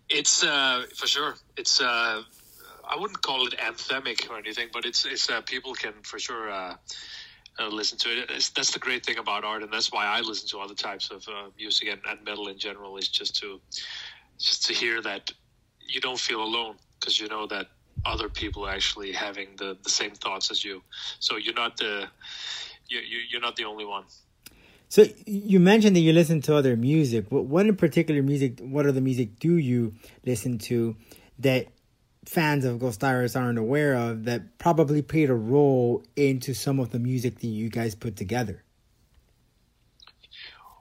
It's 0.09 0.43
uh, 0.43 0.85
for 0.95 1.07
sure. 1.07 1.37
It's 1.57 1.81
uh, 1.81 2.23
I 2.85 2.97
wouldn't 2.99 3.23
call 3.23 3.47
it 3.47 3.57
anthemic 3.59 4.29
or 4.29 4.37
anything, 4.37 4.69
but 4.73 4.85
it's 4.85 5.05
it's 5.07 5.31
uh, 5.31 5.41
people 5.43 5.75
can 5.75 5.95
for 6.03 6.19
sure 6.19 6.51
uh, 6.51 6.75
uh, 7.59 7.69
listen 7.69 7.99
to 7.99 8.09
it. 8.11 8.31
It's, 8.31 8.51
that's 8.51 8.73
the 8.73 8.79
great 8.79 9.07
thing 9.07 9.19
about 9.19 9.45
art, 9.45 9.63
and 9.63 9.73
that's 9.73 9.93
why 9.93 10.07
I 10.07 10.21
listen 10.21 10.49
to 10.49 10.59
other 10.59 10.75
types 10.75 11.11
of 11.11 11.27
uh, 11.29 11.51
music 11.57 11.89
and, 11.89 12.01
and 12.09 12.25
metal 12.25 12.49
in 12.49 12.59
general. 12.59 12.97
Is 12.97 13.09
just 13.09 13.37
to 13.37 13.61
just 14.39 14.67
to 14.67 14.73
hear 14.73 15.01
that 15.03 15.31
you 15.87 16.01
don't 16.01 16.19
feel 16.19 16.43
alone 16.43 16.77
because 16.99 17.21
you 17.21 17.29
know 17.29 17.47
that 17.47 17.69
other 18.05 18.29
people 18.29 18.67
actually 18.67 19.13
having 19.13 19.49
the, 19.57 19.77
the 19.83 19.91
same 19.91 20.13
thoughts 20.13 20.51
as 20.51 20.65
you. 20.65 20.83
So 21.19 21.37
you're 21.37 21.55
not 21.55 21.77
the 21.77 22.09
you, 22.89 22.99
you 23.01 23.19
you're 23.31 23.41
not 23.41 23.57
the 23.57 23.65
only 23.65 23.85
one. 23.85 24.05
So 24.89 25.05
you 25.25 25.61
mentioned 25.61 25.95
that 25.95 26.01
you 26.01 26.13
listen 26.13 26.41
to 26.43 26.57
other 26.57 26.77
music. 26.77 27.27
What 27.31 27.45
what 27.45 27.67
in 27.67 27.77
particular 27.77 28.23
music? 28.23 28.61
What 28.61 28.87
other 28.87 29.01
music 29.01 29.39
do 29.39 29.57
you 29.57 29.95
listen 30.25 30.59
to 30.59 30.97
that 31.39 31.67
fans 32.25 32.65
of 32.65 32.79
Ghost 32.79 33.03
Iris 33.03 33.37
aren't 33.37 33.59
aware 33.59 33.95
of 33.95 34.25
that 34.25 34.59
probably 34.59 35.03
played 35.03 35.31
a 35.31 35.35
role 35.35 36.03
into 36.17 36.55
some 36.55 36.79
of 36.79 36.91
the 36.91 36.99
music 36.99 37.39
that 37.41 37.47
you 37.47 37.69
guys 37.69 37.95
put 37.95 38.17
together? 38.17 38.65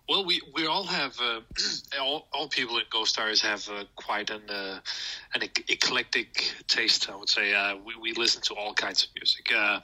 Well, 0.10 0.26
we, 0.26 0.42
we 0.56 0.66
all 0.66 0.86
have 0.86 1.16
uh, 1.22 1.42
all, 2.02 2.28
all 2.34 2.48
people 2.50 2.78
in 2.78 2.84
Ghost 2.92 3.20
Iris 3.20 3.42
have 3.42 3.70
uh, 3.70 3.84
quite 3.96 4.32
an 4.32 4.42
uh, 4.50 4.80
an 5.36 5.44
ec- 5.44 5.70
eclectic 5.70 6.52
taste. 6.68 7.10
I 7.10 7.16
would 7.16 7.30
say 7.30 7.54
uh, 7.54 7.76
we 7.86 7.94
we 8.02 8.14
listen 8.14 8.42
to 8.44 8.56
all 8.56 8.74
kinds 8.74 9.04
of 9.04 9.10
music. 9.16 9.54
Uh, 9.56 9.80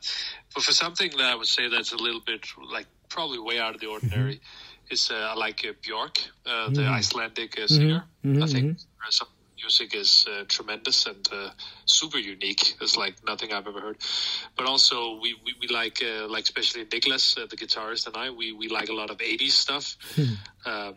but 0.53 0.63
for 0.63 0.71
something 0.71 1.11
that 1.11 1.25
I 1.25 1.35
would 1.35 1.47
say 1.47 1.69
that's 1.69 1.93
a 1.93 1.97
little 1.97 2.21
bit 2.25 2.43
like 2.71 2.87
probably 3.09 3.39
way 3.39 3.59
out 3.59 3.75
of 3.75 3.81
the 3.81 3.87
ordinary 3.87 4.41
is 4.89 5.11
uh, 5.11 5.15
I 5.15 5.35
like 5.35 5.63
uh, 5.63 5.73
Bjork, 5.83 6.19
uh, 6.45 6.69
the 6.69 6.81
Icelandic 6.87 7.59
uh, 7.59 7.67
singer. 7.67 8.03
I 8.43 8.47
think 8.47 8.77
her 8.79 9.11
some 9.11 9.27
music 9.61 9.95
is 9.95 10.25
uh, 10.29 10.43
tremendous 10.47 11.05
and 11.05 11.27
uh, 11.31 11.49
super 11.85 12.17
unique. 12.17 12.75
It's 12.81 12.97
like 12.97 13.15
nothing 13.25 13.51
I've 13.53 13.67
ever 13.67 13.81
heard. 13.81 13.97
But 14.55 14.65
also 14.65 15.19
we 15.21 15.35
we, 15.45 15.55
we 15.61 15.67
like 15.67 16.03
uh, 16.03 16.27
like 16.27 16.43
especially 16.43 16.85
Nicholas, 16.91 17.37
uh, 17.37 17.45
the 17.49 17.57
guitarist, 17.57 18.07
and 18.07 18.15
I 18.17 18.29
we 18.29 18.51
we 18.51 18.67
like 18.69 18.89
a 18.89 18.93
lot 18.93 19.09
of 19.09 19.17
'80s 19.17 19.51
stuff. 19.51 19.97
um, 20.65 20.95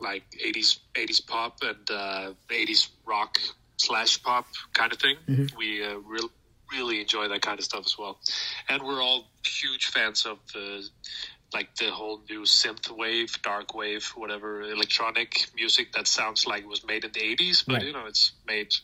like 0.00 0.22
80s 0.30 0.78
80s 0.94 1.26
pop 1.26 1.58
and 1.62 1.90
uh, 1.90 2.32
80s 2.48 2.88
rock 3.04 3.38
slash 3.78 4.22
pop 4.22 4.46
kind 4.72 4.92
of 4.92 4.98
thing. 4.98 5.16
We 5.56 5.84
uh, 5.84 5.96
real, 5.98 6.30
really 6.72 7.00
enjoy 7.00 7.28
that 7.28 7.42
kind 7.42 7.58
of 7.58 7.64
stuff 7.64 7.84
as 7.86 7.96
well. 7.98 8.18
And 8.68 8.82
we're 8.82 9.02
all 9.02 9.30
huge 9.44 9.86
fans 9.86 10.26
of 10.26 10.38
uh, 10.54 10.82
like 11.54 11.74
the 11.76 11.90
whole 11.90 12.20
new 12.28 12.42
synth 12.42 12.90
wave, 12.90 13.40
dark 13.42 13.74
wave, 13.74 14.06
whatever 14.16 14.62
electronic 14.62 15.46
music 15.56 15.92
that 15.92 16.06
sounds 16.06 16.46
like 16.46 16.62
it 16.62 16.68
was 16.68 16.84
made 16.86 17.04
in 17.04 17.12
the 17.12 17.20
'80s, 17.20 17.64
but 17.66 17.74
Right. 17.74 17.86
you 17.86 17.92
know 17.92 18.06
it's 18.06 18.32
made 18.46 18.74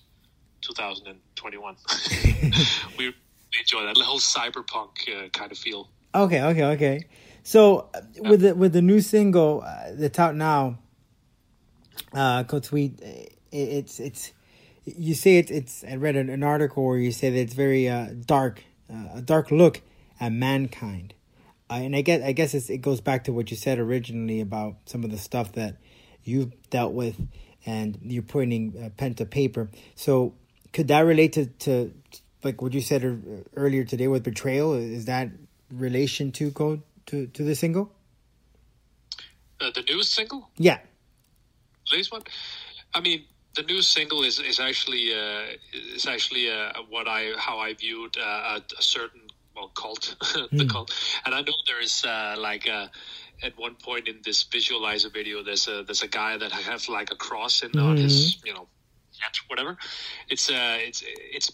2021. 0.62 1.76
we 2.98 3.14
enjoy 3.58 3.84
that 3.84 3.94
the 3.94 4.04
whole 4.04 4.18
cyberpunk 4.18 4.90
uh, 5.08 5.28
kind 5.28 5.52
of 5.52 5.58
feel. 5.58 5.88
Okay, 6.14 6.42
okay, 6.42 6.64
okay. 6.64 7.00
So 7.42 7.90
uh, 7.94 8.00
with 8.20 8.40
the 8.40 8.54
with 8.54 8.72
the 8.72 8.82
new 8.82 9.00
single 9.00 9.62
uh, 9.66 9.90
that's 9.92 10.18
out 10.18 10.34
now, 10.34 10.78
uh, 12.12 12.44
Code 12.44 12.64
Sweet, 12.64 13.00
uh, 13.02 13.06
it, 13.06 13.32
it's 13.52 14.00
it's 14.00 14.32
you 14.84 15.14
say 15.14 15.36
it's 15.38 15.50
it's. 15.50 15.84
I 15.84 15.96
read 15.96 16.16
an, 16.16 16.30
an 16.30 16.42
article 16.42 16.86
where 16.86 16.98
you 16.98 17.12
say 17.12 17.30
that 17.30 17.38
it's 17.38 17.54
very 17.54 17.88
uh, 17.88 18.08
dark, 18.24 18.62
uh, 18.90 19.16
a 19.18 19.20
dark 19.22 19.50
look 19.50 19.82
at 20.20 20.32
mankind, 20.32 21.14
uh, 21.74 21.78
and 21.78 21.96
I 21.96 22.02
guess 22.02 22.22
I 22.22 22.32
guess 22.32 22.54
it's, 22.54 22.70
it 22.70 22.78
goes 22.78 23.00
back 23.00 23.24
to 23.24 23.32
what 23.32 23.50
you 23.50 23.56
said 23.56 23.78
originally 23.78 24.40
about 24.40 24.76
some 24.86 25.02
of 25.02 25.10
the 25.10 25.18
stuff 25.18 25.52
that 25.52 25.76
you've 26.22 26.52
dealt 26.70 26.92
with, 26.92 27.16
and 27.66 27.98
you're 28.02 28.22
putting 28.22 28.74
uh, 28.80 28.90
pen 28.96 29.14
to 29.14 29.26
paper. 29.26 29.70
So 29.96 30.34
could 30.72 30.88
that 30.88 31.00
relate 31.00 31.32
to 31.32 31.46
to 31.46 31.92
like 32.44 32.62
what 32.62 32.74
you 32.74 32.80
said 32.80 33.02
ear- 33.02 33.44
earlier 33.56 33.84
today 33.84 34.06
with 34.06 34.22
betrayal? 34.22 34.74
Is 34.74 35.06
that 35.06 35.30
relation 35.70 36.30
to 36.32 36.52
code 36.52 36.82
to 37.06 37.26
to 37.26 37.42
the 37.42 37.54
single? 37.54 37.90
Uh, 39.60 39.70
the 39.74 39.82
newest 39.82 40.14
single, 40.14 40.50
Yeah. 40.58 40.78
This 41.90 42.10
one. 42.10 42.22
I 42.92 43.00
mean, 43.00 43.24
the 43.56 43.62
new 43.62 43.82
single 43.82 44.22
is 44.22 44.38
is 44.38 44.60
actually 44.60 45.12
uh, 45.12 45.56
is 45.72 46.06
actually 46.06 46.50
uh, 46.50 46.72
what 46.88 47.08
I 47.08 47.32
how 47.36 47.58
I 47.58 47.74
viewed 47.74 48.16
uh, 48.16 48.58
a, 48.58 48.62
a 48.78 48.82
certain 48.82 49.23
well 49.54 49.68
cult, 49.68 50.16
the 50.52 50.66
cult, 50.66 50.92
and 51.24 51.34
I 51.34 51.40
know 51.40 51.52
there 51.66 51.80
is 51.80 52.04
uh, 52.04 52.34
like 52.38 52.68
uh 52.68 52.88
at 53.42 53.58
one 53.58 53.74
point 53.74 54.08
in 54.08 54.20
this 54.24 54.44
visualizer 54.44 55.12
video, 55.12 55.42
there's 55.42 55.68
a 55.68 55.82
there's 55.82 56.02
a 56.02 56.08
guy 56.08 56.36
that 56.36 56.52
has 56.52 56.88
like 56.88 57.10
a 57.10 57.16
cross 57.16 57.62
in 57.62 57.78
on 57.78 57.96
his 57.96 58.42
you 58.44 58.52
know 58.54 58.68
hat, 59.20 59.34
whatever. 59.48 59.76
It's 60.28 60.50
uh 60.50 60.76
it's 60.80 61.02
it's. 61.06 61.52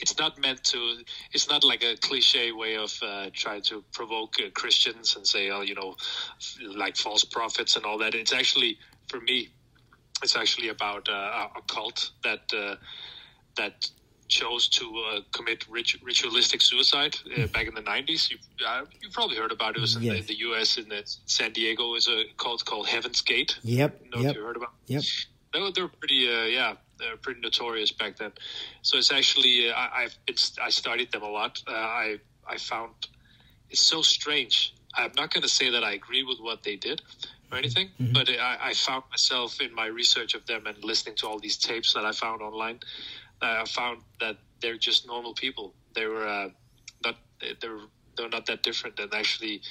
It's 0.00 0.18
not 0.18 0.40
meant 0.40 0.64
to. 0.64 1.04
It's 1.32 1.48
not 1.48 1.62
like 1.62 1.84
a 1.84 1.96
cliche 1.96 2.50
way 2.50 2.76
of 2.76 2.92
uh, 3.00 3.30
trying 3.32 3.62
to 3.62 3.84
provoke 3.92 4.34
uh, 4.40 4.50
Christians 4.52 5.14
and 5.14 5.24
say, 5.24 5.50
"Oh, 5.50 5.62
you 5.62 5.76
know, 5.76 5.94
like 6.74 6.96
false 6.96 7.22
prophets 7.22 7.76
and 7.76 7.86
all 7.86 7.98
that." 7.98 8.12
It's 8.12 8.32
actually, 8.32 8.76
for 9.08 9.20
me, 9.20 9.50
it's 10.20 10.34
actually 10.34 10.68
about 10.68 11.08
uh, 11.08 11.12
a 11.12 11.58
a 11.58 11.62
cult 11.68 12.10
that 12.24 12.52
uh, 12.52 12.74
that 13.56 13.88
chose 14.28 14.68
to 14.68 14.84
uh, 15.12 15.20
commit 15.32 15.66
rit- 15.68 16.02
ritualistic 16.02 16.60
suicide 16.62 17.16
uh, 17.38 17.46
back 17.48 17.66
in 17.66 17.74
the 17.74 17.82
90s. 17.82 18.30
You, 18.30 18.38
uh, 18.66 18.84
you've 19.00 19.12
probably 19.12 19.36
heard 19.36 19.52
about 19.52 19.70
it. 19.70 19.78
It 19.78 19.80
was 19.82 19.96
in, 19.96 20.02
the, 20.02 20.06
Yes. 20.16 20.26
the 20.26 20.38
U.S. 20.38 20.78
in 20.78 20.88
the, 20.88 21.02
San 21.26 21.52
Diego 21.52 21.94
is 21.94 22.08
a 22.08 22.24
cult 22.36 22.64
called 22.64 22.88
Heaven's 22.88 23.20
Gate. 23.20 23.58
Yep. 23.62 24.00
I 24.16 24.20
Yep. 24.20 24.34
you 24.36 24.42
heard 24.42 24.56
about. 24.56 24.72
Yep. 24.86 25.02
They 25.52 25.60
were, 25.60 25.70
they 25.70 25.82
were 25.82 25.88
pretty, 25.88 26.28
uh, 26.28 26.44
yeah, 26.44 26.74
they 26.98 27.08
were 27.10 27.16
pretty 27.16 27.40
notorious 27.40 27.92
back 27.92 28.16
then. 28.16 28.32
So 28.82 28.98
it's 28.98 29.12
actually, 29.12 29.70
uh, 29.70 29.74
I, 29.74 30.02
I've 30.04 30.16
been, 30.26 30.36
I 30.62 30.70
studied 30.70 31.12
them 31.12 31.22
a 31.22 31.28
lot. 31.30 31.62
Uh, 31.68 31.72
I, 31.72 32.18
I 32.48 32.56
found 32.56 32.92
it's 33.70 33.80
so 33.80 34.02
strange. 34.02 34.74
I'm 34.96 35.12
not 35.16 35.32
going 35.32 35.42
to 35.42 35.48
say 35.48 35.70
that 35.70 35.82
I 35.84 35.92
agree 35.92 36.22
with 36.22 36.38
what 36.40 36.62
they 36.62 36.76
did 36.76 37.02
or 37.50 37.58
anything, 37.58 37.90
but 38.12 38.28
I, 38.30 38.58
I 38.70 38.74
found 38.74 39.04
myself 39.10 39.60
in 39.60 39.74
my 39.74 39.86
research 39.86 40.34
of 40.34 40.46
them 40.46 40.66
and 40.66 40.82
listening 40.84 41.16
to 41.16 41.26
all 41.28 41.38
these 41.40 41.56
tapes 41.56 41.92
that 41.94 42.04
I 42.04 42.12
found 42.12 42.42
online. 42.42 42.80
I 43.44 43.64
found 43.64 44.02
that 44.20 44.36
they're 44.60 44.78
just 44.78 45.06
normal 45.06 45.34
people. 45.34 45.74
They 45.94 46.06
were 46.06 46.26
uh, 46.26 46.48
not, 47.04 47.16
they're, 47.60 47.78
they're 48.16 48.28
not 48.28 48.46
that 48.46 48.62
different. 48.62 48.98
And 48.98 49.12
actually, 49.14 49.62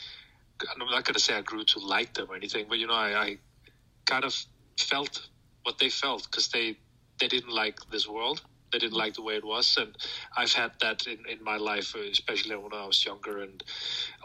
I'm 0.62 0.88
not 0.88 1.06
to 1.06 1.20
say 1.20 1.36
I 1.36 1.42
grew 1.42 1.64
to 1.66 1.80
like 1.80 2.14
them 2.14 2.28
or 2.30 2.36
anything, 2.36 2.66
but 2.70 2.80
you 2.80 2.88
know, 2.88 2.94
I, 2.94 3.22
I 3.22 3.38
kind 4.06 4.24
of 4.24 4.36
felt 4.78 5.28
what 5.64 5.80
they 5.80 5.90
felt 5.90 6.28
because 6.30 6.48
they 6.50 6.78
they 7.20 7.28
didn't 7.28 7.54
like 7.54 7.80
this 7.92 8.08
world. 8.08 8.42
They 8.72 8.80
didn't 8.80 8.98
like 8.98 9.14
the 9.14 9.22
way 9.22 9.36
it 9.36 9.46
was, 9.46 9.78
and 9.78 9.96
I've 10.36 10.52
had 10.52 10.72
that 10.82 11.06
in, 11.06 11.20
in 11.30 11.44
my 11.44 11.58
life, 11.58 11.96
uh, 11.96 12.00
especially 12.00 12.56
when 12.56 12.74
I 12.74 12.88
was 12.88 13.06
younger. 13.06 13.44
And 13.44 13.64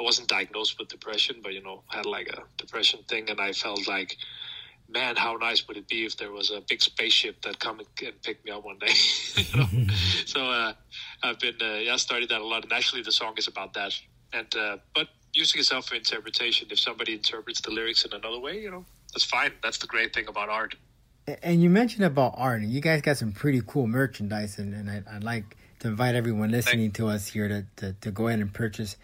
I 0.00 0.02
wasn't 0.02 0.28
diagnosed 0.28 0.78
with 0.78 0.88
depression, 0.88 1.36
but 1.42 1.52
you 1.52 1.62
know, 1.62 1.82
I 1.92 1.98
had 1.98 2.06
like 2.06 2.28
a 2.28 2.42
depression 2.56 3.00
thing, 3.08 3.28
and 3.28 3.40
I 3.40 3.52
felt 3.52 3.86
like, 3.86 4.16
man, 4.88 5.16
how 5.16 5.36
nice 5.36 5.66
would 5.68 5.76
it 5.76 5.88
be 5.88 6.06
if 6.06 6.16
there 6.16 6.32
was 6.32 6.50
a 6.50 6.60
big 6.68 6.80
spaceship 6.80 7.42
that 7.42 7.58
come 7.58 7.80
and, 7.80 7.88
pick 8.22 8.44
me 8.44 8.50
up 8.50 8.64
one 8.64 8.78
day? 8.78 8.92
you 9.36 9.58
know? 9.58 9.68
so 10.26 10.44
uh, 10.50 10.72
I've 11.22 11.38
been 11.38 11.56
uh, 11.60 11.74
yeah, 11.74 11.94
I 11.94 11.96
studied 11.96 12.30
that 12.30 12.40
a 12.40 12.44
lot, 12.44 12.64
and 12.64 12.72
actually 12.72 13.02
the 13.02 13.12
song 13.12 13.34
is 13.36 13.48
about 13.48 13.74
that. 13.74 13.92
And 14.32 14.54
uh, 14.56 14.78
but 14.94 15.08
using 15.32 15.58
yourself 15.58 15.88
for 15.88 15.94
interpretation, 15.94 16.68
if 16.70 16.80
somebody 16.80 17.14
interprets 17.14 17.60
the 17.60 17.70
lyrics 17.70 18.04
in 18.04 18.12
another 18.12 18.40
way, 18.40 18.60
you 18.60 18.70
know, 18.70 18.84
that's 19.12 19.24
fine. 19.24 19.52
That's 19.62 19.78
the 19.78 19.86
great 19.86 20.14
thing 20.14 20.28
about 20.28 20.48
art. 20.48 20.74
And 21.42 21.62
you 21.62 21.68
mentioned 21.68 22.04
about 22.04 22.34
art, 22.36 22.62
and 22.62 22.70
you 22.70 22.80
guys 22.80 23.02
got 23.02 23.18
some 23.18 23.32
pretty 23.32 23.60
cool 23.66 23.86
merchandise, 23.86 24.58
and, 24.58 24.72
and 24.72 24.90
I, 24.90 25.02
I'd 25.14 25.24
like 25.24 25.56
to 25.80 25.88
invite 25.88 26.14
everyone 26.14 26.50
listening 26.50 26.90
to 26.92 27.08
us 27.08 27.26
here 27.26 27.48
to, 27.48 27.66
to, 27.76 27.92
to 28.00 28.10
go 28.10 28.28
ahead 28.28 28.40
and 28.40 28.52
purchase 28.52 28.96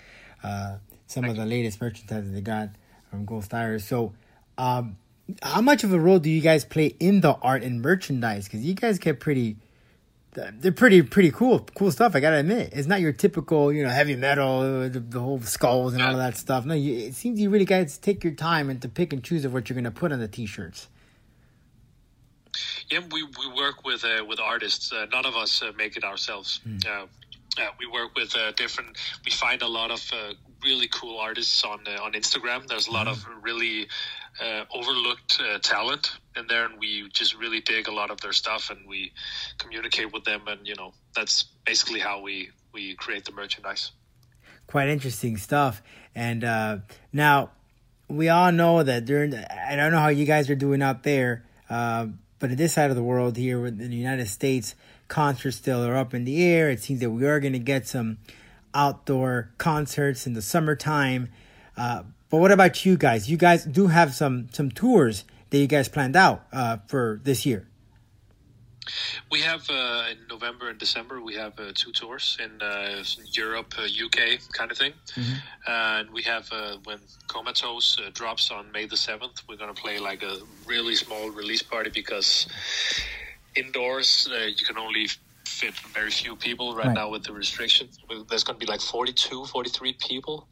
uh, 0.42 0.79
some 1.07 1.25
of 1.27 1.37
the 1.37 1.44
latest 1.44 1.81
merchandise 1.81 2.25
that 2.25 2.31
they 2.31 2.40
got 2.40 2.70
from 3.11 3.27
Ghost 3.27 3.53
Iris. 3.53 3.87
So, 3.87 4.14
um, 4.57 4.97
how 5.43 5.61
much 5.61 5.85
of 5.85 5.93
a 5.93 5.99
role 5.99 6.19
do 6.19 6.31
you 6.31 6.41
guys 6.41 6.65
play 6.65 6.95
in 7.01 7.21
the 7.21 7.35
art 7.35 7.63
and 7.63 7.81
merchandise? 7.81 8.45
Because 8.45 8.61
you 8.61 8.75
guys 8.75 8.99
get 8.99 9.21
pretty, 9.21 9.57
they're 10.33 10.73
pretty 10.73 11.03
pretty 11.03 11.31
cool 11.31 11.61
cool 11.77 11.91
stuff. 11.93 12.15
I 12.15 12.21
gotta 12.21 12.39
admit, 12.39 12.71
it's 12.73 12.89
not 12.89 13.01
your 13.01 13.13
typical 13.13 13.73
you 13.73 13.85
know 13.85 13.91
heavy 13.91 14.17
metal, 14.17 14.89
the, 14.89 15.01
the 15.01 15.21
whole 15.21 15.41
skulls 15.41 15.95
and 15.95 16.03
all 16.03 16.11
of 16.11 16.19
that 16.19 16.37
stuff. 16.37 16.65
No, 16.65 16.75
you, 16.75 17.07
it 17.07 17.15
seems 17.15 17.41
you 17.41 17.51
really 17.51 17.65
guys 17.65 17.99
take 17.99 18.25
your 18.25 18.35
time 18.35 18.69
and 18.69 18.83
to 18.83 18.89
pick 18.89 19.13
and 19.13 19.23
choose 19.23 19.45
of 19.45 19.53
what 19.53 19.69
you're 19.69 19.77
gonna 19.77 19.91
put 19.91 20.13
on 20.13 20.21
the 20.21 20.29
t-shirts. 20.29 20.89
Yeah, 22.91 23.01
we, 23.11 23.23
we 23.23 23.53
work 23.57 23.85
with 23.85 24.05
uh, 24.05 24.25
with 24.25 24.41
artists. 24.41 24.93
Uh, 24.93 25.07
none 25.13 25.25
of 25.25 25.37
us 25.37 25.63
uh, 25.63 25.73
make 25.77 25.97
it 25.97 26.05
ourselves. 26.05 26.61
Uh, 26.87 27.07
uh, 27.59 27.69
we 27.79 27.87
work 27.87 28.15
with 28.15 28.37
uh, 28.37 28.53
different. 28.53 28.97
We 29.25 29.31
find 29.31 29.63
a 29.63 29.69
lot 29.69 29.91
of 29.91 30.03
uh, 30.13 30.35
really 30.63 30.89
cool 30.89 31.19
artists 31.19 31.65
on 31.65 31.81
uh, 31.87 32.03
on 32.03 32.13
Instagram. 32.13 32.67
There's 32.67 32.89
a 32.89 32.93
lot 32.93 33.09
of 33.09 33.25
really 33.43 33.89
uh, 34.40 34.64
overlooked 34.73 35.40
uh, 35.40 35.59
talent 35.59 36.12
in 36.37 36.47
there, 36.49 36.64
and 36.64 36.79
we 36.79 37.09
just 37.12 37.37
really 37.37 37.61
dig 37.61 37.88
a 37.88 37.92
lot 37.92 38.11
of 38.11 38.20
their 38.20 38.33
stuff, 38.33 38.70
and 38.70 38.87
we 38.88 39.12
communicate 39.59 40.12
with 40.12 40.25
them, 40.25 40.42
and 40.47 40.66
you 40.66 40.75
know 40.75 40.92
that's 41.14 41.44
basically 41.64 42.01
how 42.01 42.20
we 42.20 42.51
we 42.73 42.94
create 42.94 43.25
the 43.25 43.33
merchandise. 43.33 43.92
quite 44.66 44.88
interesting 44.88 45.37
stuff. 45.37 45.83
And 46.14 46.44
uh, 46.44 46.79
now 47.12 47.51
we 48.09 48.29
all 48.29 48.53
know 48.53 48.83
that 48.83 49.05
during 49.05 49.31
the, 49.31 49.70
I 49.70 49.77
don't 49.77 49.92
know 49.92 49.99
how 49.99 50.09
you 50.09 50.25
guys 50.27 50.51
are 50.51 50.55
doing 50.55 50.83
out 50.83 51.03
there, 51.03 51.44
uh, 51.70 52.07
but 52.38 52.51
in 52.51 52.57
this 52.57 52.75
side 52.75 52.90
of 52.90 52.97
the 52.97 53.03
world 53.03 53.37
here 53.37 53.66
in 53.66 53.79
the 53.79 53.97
United 53.97 54.29
States, 54.29 54.75
concerts 55.09 55.57
still 55.57 55.85
are 55.85 55.97
up 55.97 56.14
in 56.14 56.25
the 56.25 56.44
air. 56.44 56.70
It 56.70 56.83
seems 56.83 57.01
that 57.01 57.11
we 57.11 57.27
are 57.27 57.40
going 57.40 57.53
to 57.53 57.59
get 57.59 57.87
some 57.87 58.18
outdoor 58.75 59.51
concerts 59.59 60.27
in 60.27 60.35
the 60.35 60.42
summertime. 60.42 61.31
Uh, 61.77 62.03
but 62.35 62.40
what 62.40 62.51
about 62.51 62.85
you 62.85 62.97
guys? 62.97 63.31
You 63.31 63.37
guys 63.37 63.64
do 63.64 63.87
have 63.87 64.12
some 64.12 64.49
some 64.53 64.68
tours 64.73 65.23
that 65.51 65.59
you 65.59 65.68
guys 65.68 65.88
planned 65.88 66.16
out 66.16 66.38
uh, 66.53 66.79
for 66.88 67.20
this 67.23 67.47
year. 67.47 67.68
We 69.31 69.40
have 69.42 69.62
uh, 69.70 70.11
in 70.11 70.18
November 70.29 70.68
and 70.68 70.77
December 70.79 71.23
we 71.23 71.35
have 71.37 71.53
uh, 71.61 71.70
two 71.75 71.92
tours 71.92 72.37
in 72.44 72.61
uh, 72.61 73.05
Europe, 73.33 73.73
uh, 73.79 73.83
UK 74.07 74.40
kind 74.53 74.70
of 74.73 74.77
thing, 74.77 74.92
and 75.68 76.11
we 76.11 76.23
have 76.23 76.51
uh, 76.53 76.79
when 76.85 76.99
Comatose 77.29 77.99
uh, 78.01 78.11
drops 78.12 78.51
on 78.51 78.73
May 78.73 78.87
the 78.87 78.97
seventh, 78.97 79.42
we're 79.49 79.57
gonna 79.57 79.73
play 79.85 80.01
like 80.01 80.25
a 80.25 80.38
really 80.66 80.97
small 80.97 81.31
release 81.31 81.62
party 81.62 81.90
because 81.90 82.49
indoors 83.55 84.29
uh, 84.33 84.38
you 84.59 84.64
can 84.66 84.77
only 84.77 85.07
fit 85.47 85.75
very 85.94 86.11
few 86.11 86.35
people 86.35 86.75
right, 86.75 86.87
Right. 86.87 86.94
now 86.94 87.09
with 87.11 87.23
the 87.23 87.33
restrictions. 87.33 87.97
There's 88.29 88.42
gonna 88.44 88.59
be 88.59 88.66
like 88.66 88.81
42, 88.81 89.44
43 89.47 89.92
people, 90.09 90.49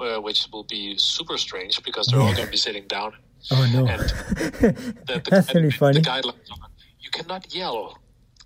uh, 0.00 0.20
which 0.20 0.48
will 0.52 0.64
be 0.64 0.96
super 0.98 1.38
strange 1.38 1.82
because 1.82 2.06
they're 2.06 2.20
all 2.20 2.34
gonna 2.34 2.50
be 2.50 2.56
sitting 2.56 2.86
down 2.86 3.12
Oh 3.50 3.70
no, 3.72 3.86
and 3.86 4.00
the, 4.00 4.94
the, 5.06 5.22
That's 5.30 5.54
really 5.54 5.70
funny. 5.70 6.00
The 6.00 6.08
guidelines 6.08 6.50
are 6.50 6.68
you 7.00 7.10
cannot 7.10 7.54
yell 7.54 7.98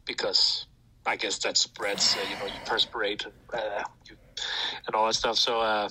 because 0.05 0.67
I 1.05 1.17
guess 1.17 1.39
that 1.39 1.57
spreads. 1.57 2.17
Uh, 2.17 2.31
you 2.31 2.37
know, 2.39 2.47
you 2.47 2.61
perspirate 2.65 3.25
and, 3.25 3.35
uh, 3.53 3.83
you, 4.09 4.17
and 4.87 4.95
all 4.95 5.07
that 5.07 5.15
stuff. 5.15 5.37
So 5.37 5.61
uh, 5.61 5.89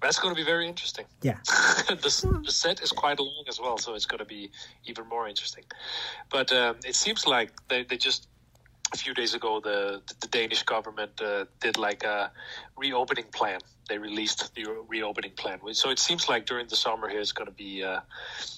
that's 0.00 0.18
going 0.18 0.34
to 0.34 0.38
be 0.38 0.44
very 0.44 0.66
interesting. 0.66 1.04
yeah. 1.22 1.38
the, 1.88 2.40
the 2.44 2.52
set 2.52 2.80
is 2.80 2.90
quite 2.90 3.20
long 3.20 3.44
as 3.48 3.60
well, 3.60 3.76
so 3.76 3.94
it's 3.94 4.06
going 4.06 4.18
to 4.18 4.24
be 4.24 4.50
even 4.84 5.06
more 5.08 5.28
interesting. 5.28 5.64
But 6.30 6.50
um, 6.52 6.76
it 6.86 6.94
seems 6.94 7.26
like 7.26 7.52
they, 7.68 7.84
they 7.84 7.98
just 7.98 8.28
a 8.92 8.96
few 8.96 9.14
days 9.14 9.34
ago 9.34 9.60
the 9.60 10.00
the 10.20 10.28
Danish 10.28 10.62
government 10.62 11.20
uh, 11.20 11.44
did 11.60 11.78
like 11.78 12.04
a 12.04 12.30
reopening 12.76 13.26
plan. 13.32 13.60
They 13.88 13.98
released 13.98 14.54
the 14.54 14.66
reopening 14.88 15.32
plan, 15.32 15.60
so 15.72 15.90
it 15.90 15.98
seems 15.98 16.28
like 16.28 16.46
during 16.46 16.66
the 16.68 16.76
summer 16.76 17.08
here 17.08 17.20
it's 17.20 17.32
going 17.32 17.48
to 17.48 17.54
be 17.54 17.82
uh, 17.82 18.00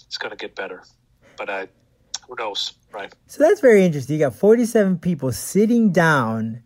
it's 0.06 0.18
going 0.18 0.30
to 0.30 0.36
get 0.36 0.54
better. 0.54 0.82
But 1.36 1.48
uh, 1.48 1.66
who 2.26 2.34
knows, 2.36 2.74
right? 2.92 3.12
So 3.26 3.42
that's 3.42 3.60
very 3.60 3.84
interesting. 3.84 4.18
You 4.18 4.26
got 4.26 4.34
47 4.34 4.98
people 4.98 5.32
sitting 5.32 5.92
down 5.92 6.62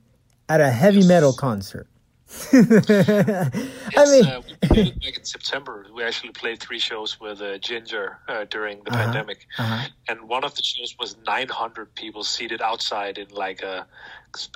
at 0.49 0.61
a 0.61 0.71
heavy 0.71 1.07
metal 1.07 1.33
concert. 1.33 1.89
I 2.53 4.05
mean, 4.11 4.25
uh, 4.27 4.43
we 4.73 4.81
it 4.81 5.01
back 5.01 5.19
in 5.19 5.25
September. 5.25 5.87
We 5.95 6.03
actually 6.05 6.33
played 6.33 6.61
three 6.61 6.79
shows 6.79 7.21
with 7.21 7.41
uh, 7.41 7.59
Ginger 7.59 8.19
uh, 8.29 8.45
during 8.51 8.83
the 8.85 8.91
Uh-huh, 8.91 9.05
pandemic, 9.05 9.47
uh-huh. 9.59 9.89
and 10.09 10.29
one 10.29 10.45
of 10.45 10.55
the 10.55 10.63
shows 10.63 10.95
was 10.99 11.17
900 11.27 11.95
people 11.95 12.23
seated 12.25 12.61
outside 12.63 13.19
in 13.19 13.29
like 13.31 13.63
a, 13.63 13.87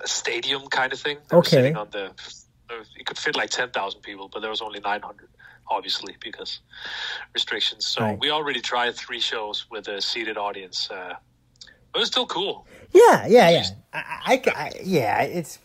a 0.05 0.09
stadium 0.09 0.63
kind 0.69 0.93
of 0.93 1.01
thing. 1.01 1.19
They 1.31 1.37
Okay. 1.37 1.73
on 1.73 1.89
the, 1.91 2.13
it 2.97 3.07
could 3.07 3.19
fit 3.19 3.37
like 3.37 3.51
10,000 3.51 4.01
people, 4.03 4.29
but 4.33 4.41
there 4.41 4.51
was 4.51 4.61
only 4.61 4.81
900, 4.81 5.29
obviously 5.71 6.17
because 6.21 6.61
restrictions. 7.35 7.87
So 7.87 8.03
Right. 8.03 8.19
we 8.21 8.31
already 8.31 8.61
tried 8.61 8.95
three 8.97 9.21
shows 9.21 9.67
with 9.71 9.89
a 9.89 10.01
seated 10.01 10.37
audience. 10.37 10.91
Uh, 10.91 11.15
it 11.95 11.99
was 11.99 12.09
still 12.09 12.27
cool. 12.27 12.67
yeah, 12.93 13.27
yeah, 13.27 13.51
yeah. 13.51 13.65
I, 13.93 14.03
I, 14.47 14.53
I- 14.65 14.73
yeah, 14.85 15.23
it's 15.23 15.59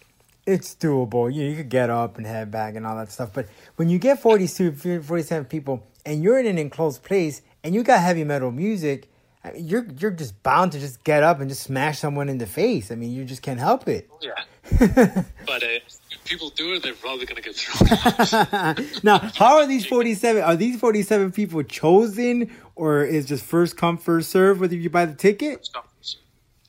it's 0.45 0.75
doable. 0.75 1.33
You, 1.33 1.43
know, 1.43 1.49
you 1.49 1.55
could 1.55 1.69
get 1.69 1.89
up 1.89 2.17
and 2.17 2.25
head 2.25 2.51
back 2.51 2.75
and 2.75 2.85
all 2.85 2.95
that 2.97 3.11
stuff. 3.11 3.31
But 3.33 3.47
when 3.75 3.89
you 3.89 3.99
get 3.99 4.21
42, 4.21 5.01
47 5.01 5.45
people 5.45 5.85
and 6.05 6.23
you're 6.23 6.39
in 6.39 6.45
an 6.45 6.57
enclosed 6.57 7.03
place 7.03 7.41
and 7.63 7.73
you 7.73 7.83
got 7.83 8.01
heavy 8.01 8.23
metal 8.23 8.51
music, 8.51 9.09
I 9.43 9.51
mean, 9.51 9.67
you're 9.67 9.85
you're 9.99 10.11
just 10.11 10.41
bound 10.41 10.71
to 10.71 10.79
just 10.79 11.03
get 11.03 11.21
up 11.21 11.41
and 11.41 11.49
just 11.49 11.63
smash 11.63 11.99
someone 11.99 12.29
in 12.29 12.37
the 12.37 12.45
face. 12.45 12.91
I 12.91 12.95
mean, 12.95 13.11
you 13.11 13.25
just 13.25 13.41
can't 13.41 13.59
help 13.59 13.87
it. 13.87 14.09
Yeah. 14.21 14.31
but 15.45 15.63
uh, 15.63 15.67
if 15.67 16.23
people 16.23 16.49
do 16.49 16.73
it, 16.73 16.83
they're 16.83 16.93
probably 16.93 17.25
going 17.25 17.35
to 17.35 17.41
get 17.41 17.55
thrown. 17.55 18.87
now, 19.03 19.17
how 19.35 19.57
are 19.57 19.67
these 19.67 19.85
47? 19.89 20.41
Are 20.41 20.55
these 20.55 20.79
47 20.79 21.33
people 21.33 21.61
chosen 21.63 22.55
or 22.75 23.03
is 23.03 23.25
just 23.25 23.43
first 23.43 23.75
come, 23.75 23.97
first 23.97 24.31
serve 24.31 24.61
whether 24.61 24.75
you 24.75 24.89
buy 24.89 25.05
the 25.05 25.15
ticket? 25.15 25.69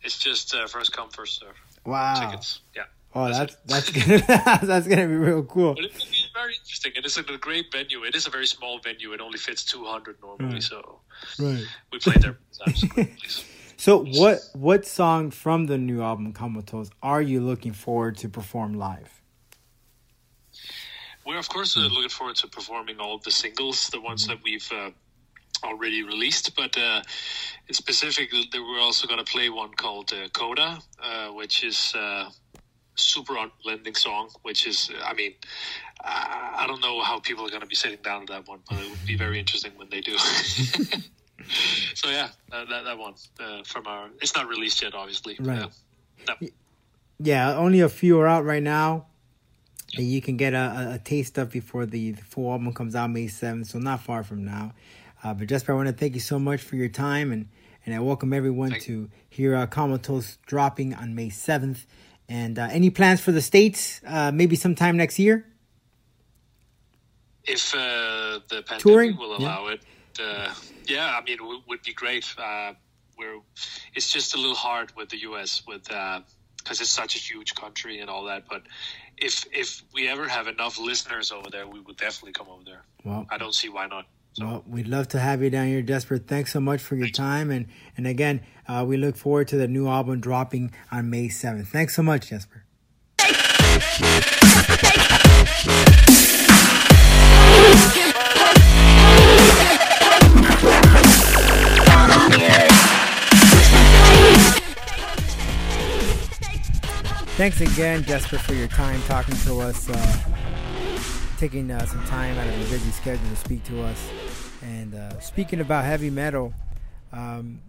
It's 0.03 0.19
just 0.19 0.55
uh, 0.55 0.67
first 0.67 0.93
come, 0.93 1.09
first 1.11 1.41
serve. 1.41 1.55
Wow. 1.87 2.15
Tickets. 2.15 2.61
Yeah. 2.75 2.83
Oh, 3.17 3.29
that's 3.33 3.57
that's 3.67 3.91
gonna 3.91 4.19
that's 4.63 4.89
gonna 4.89 5.07
be 5.07 5.15
real 5.15 5.45
cool. 5.45 5.75
But 5.75 5.85
it 5.85 5.93
will 5.95 6.07
be 6.11 6.25
very 6.35 6.55
interesting. 6.55 6.93
And 6.97 7.05
it's 7.05 7.17
a 7.17 7.23
great 7.23 7.71
venue. 7.71 8.03
It 8.05 8.15
is 8.17 8.27
a 8.27 8.31
very 8.31 8.47
small 8.47 8.81
venue. 8.81 9.13
It 9.13 9.21
only 9.21 9.39
fits 9.39 9.65
200 9.65 10.17
normally. 10.21 10.61
So 10.61 11.01
Right. 11.39 11.65
we 11.93 11.99
played 12.01 12.23
there 12.23 12.39
So, 13.77 14.05
what 14.05 14.39
what 14.55 14.87
song 14.87 15.31
from 15.31 15.67
the 15.67 15.79
new 15.79 16.03
album 16.03 16.33
Comatose 16.33 16.91
are 17.03 17.21
you 17.23 17.41
looking 17.41 17.73
forward 17.73 18.17
to 18.19 18.29
perform 18.29 18.75
live? 18.75 19.21
We're, 21.27 21.39
of 21.39 21.49
course, 21.49 21.77
uh, 21.77 21.81
looking 21.81 22.09
forward 22.11 22.37
to 22.37 22.49
performing 22.49 22.99
all 23.01 23.19
the 23.19 23.31
singles, 23.31 23.89
the 23.89 24.01
ones 24.01 24.27
that 24.27 24.39
we've 24.45 24.71
uh, 24.73 24.91
already 25.65 26.03
released. 26.03 26.55
But 26.55 26.77
uh, 26.77 27.03
in 27.69 27.75
specific, 27.75 28.31
we're 28.53 28.81
also 28.81 29.07
going 29.07 29.25
to 29.25 29.31
play 29.31 29.49
one 29.49 29.73
called 29.75 30.13
uh, 30.13 30.29
Coda, 30.29 30.79
uh, 31.03 31.29
which 31.29 31.65
is 31.65 31.95
uh, 31.97 32.29
super 32.95 33.35
unblending 33.35 33.97
song. 33.97 34.31
Which 34.43 34.67
is, 34.67 34.91
I 35.05 35.15
mean, 35.15 35.35
I 36.03 36.65
don't 36.67 36.81
know 36.81 37.03
how 37.03 37.21
people 37.21 37.47
are 37.47 37.51
going 37.51 37.63
to 37.63 37.67
be 37.67 37.75
sitting 37.75 37.99
down 38.03 38.27
to 38.27 38.33
that 38.35 38.49
one, 38.49 38.61
but 38.69 38.81
it 38.81 38.91
would 38.91 39.07
be 39.07 39.17
very 39.17 39.39
interesting 39.39 39.73
when 39.77 39.89
they 39.91 40.01
do. 40.01 40.17
so 41.95 42.11
yeah, 42.11 42.29
uh, 42.53 42.65
that 42.67 42.85
that 42.85 42.99
one 42.99 43.15
uh, 43.41 43.63
from 43.65 43.87
our. 43.87 44.09
It's 44.21 44.35
not 44.35 44.49
released 44.49 44.83
yet, 44.83 44.95
obviously. 44.95 45.37
Right. 45.41 45.63
Uh, 45.63 45.69
no. 46.29 46.49
Yeah, 47.21 47.57
only 47.57 47.81
a 47.81 47.89
few 47.89 48.19
are 48.21 48.27
out 48.27 48.45
right 48.45 48.63
now. 48.63 49.07
And 49.97 50.07
you 50.07 50.21
can 50.21 50.37
get 50.37 50.55
a, 50.55 50.57
a, 50.91 50.95
a 50.95 50.99
taste 50.99 51.39
of 51.39 51.51
before 51.51 51.87
the, 51.87 52.13
the 52.13 52.23
full 52.23 52.51
album 52.51 52.73
comes 52.73 52.97
out 52.97 53.11
May 53.11 53.27
7th, 53.27 53.67
so 53.67 53.79
not 53.79 54.01
far 54.01 54.25
from 54.25 54.45
now. 54.45 54.73
Uh, 55.23 55.35
but 55.35 55.47
Jesper, 55.47 55.73
I 55.73 55.77
want 55.77 55.89
to 55.89 55.95
thank 55.95 56.15
you 56.15 56.21
so 56.21 56.39
much 56.39 56.61
for 56.61 56.77
your 56.77 56.89
time, 56.89 57.33
and, 57.33 57.49
and 57.87 57.95
I 57.95 58.01
welcome 58.01 58.33
everyone 58.33 58.71
Thank 58.71 58.83
to 58.85 59.09
hear 59.31 59.55
uh, 59.55 59.67
Comatose 59.67 60.39
dropping 60.47 60.95
on 60.95 61.15
May 61.15 61.29
7th. 61.29 61.87
And 62.29 62.59
uh, 62.59 62.69
any 62.71 62.91
plans 62.91 63.21
for 63.21 63.33
the 63.33 63.43
States, 63.43 64.01
uh, 64.07 64.31
maybe 64.33 64.57
sometime 64.57 64.97
next 64.97 65.19
year? 65.19 65.47
if 67.47 67.75
uh, 67.75 68.41
the 68.49 68.63
pandemic 68.63 68.79
Touring? 68.81 69.17
will 69.19 69.39
Yeah. 69.39 69.47
allow 69.47 69.67
it. 69.67 69.81
Uh, 70.19 70.55
yeah, 70.87 71.15
I 71.19 71.23
mean, 71.23 71.39
it 71.41 71.63
would 71.69 71.83
be 71.83 71.93
great. 71.93 72.25
Uh, 72.39 72.73
we're, 73.19 73.41
it's 73.95 74.11
just 74.11 74.35
a 74.35 74.39
little 74.39 74.55
hard 74.57 74.93
with 74.97 75.11
the 75.11 75.19
U.S. 75.23 75.63
with 75.67 75.85
because 75.85 76.81
it's 76.81 76.91
such 76.91 77.17
a 77.17 77.19
huge 77.19 77.55
country 77.55 78.01
and 78.01 78.09
all 78.09 78.25
that. 78.25 78.45
But 78.49 78.63
if 79.19 79.45
if 79.53 79.83
we 79.93 80.09
ever 80.09 80.27
have 80.27 80.49
enough 80.49 80.79
listeners 80.79 81.31
over 81.33 81.51
there, 81.51 81.67
we 81.67 81.81
would 81.81 81.97
definitely 81.97 82.33
come 82.33 82.49
over 82.49 82.65
there. 82.65 82.83
Well, 83.05 83.27
I 83.31 83.37
don't 83.39 83.55
see 83.55 83.69
why 83.69 83.87
not. 83.87 84.07
So 84.35 84.45
Well, 84.45 84.65
we'd 84.67 84.89
love 84.89 85.07
to 85.09 85.21
have 85.21 85.45
you 85.45 85.51
down 85.51 85.69
here, 85.69 85.81
Jesper. 85.81 86.19
Thanks 86.19 86.53
so 86.53 86.59
much 86.59 86.81
for 86.81 86.97
your 86.97 87.09
time, 87.09 87.53
and 87.53 87.67
and 87.97 88.05
again, 88.05 88.41
uh, 88.67 88.85
we 88.87 88.97
look 88.97 89.17
forward 89.17 89.47
to 89.49 89.57
the 89.57 89.69
new 89.69 89.87
album 89.87 90.21
dropping 90.21 90.73
on 90.91 91.09
May 91.09 91.29
seventh. 91.29 91.69
Thanks 91.69 91.95
so 91.95 92.03
much, 92.03 92.31
Jesper. 92.31 92.65
Thanks 107.37 107.61
again, 107.61 108.03
Jesper, 108.03 108.39
for 108.39 108.55
your 108.55 108.69
time 108.69 109.01
talking 109.03 109.37
to 109.45 109.61
us, 109.61 109.89
uh, 109.91 110.17
taking 111.39 111.71
uh, 111.71 111.85
some 111.87 112.05
time 112.05 112.37
out 112.39 112.47
of 112.47 112.59
your 112.59 112.69
busy 112.69 112.91
schedule 112.91 113.29
to 113.29 113.37
speak 113.37 113.65
to 113.65 113.83
us. 113.83 114.11
And 114.63 114.95
uh, 114.95 115.21
speaking 115.21 115.61
about 115.61 115.85
heavy 115.85 116.11
metal, 116.11 116.55
um, 117.13 117.61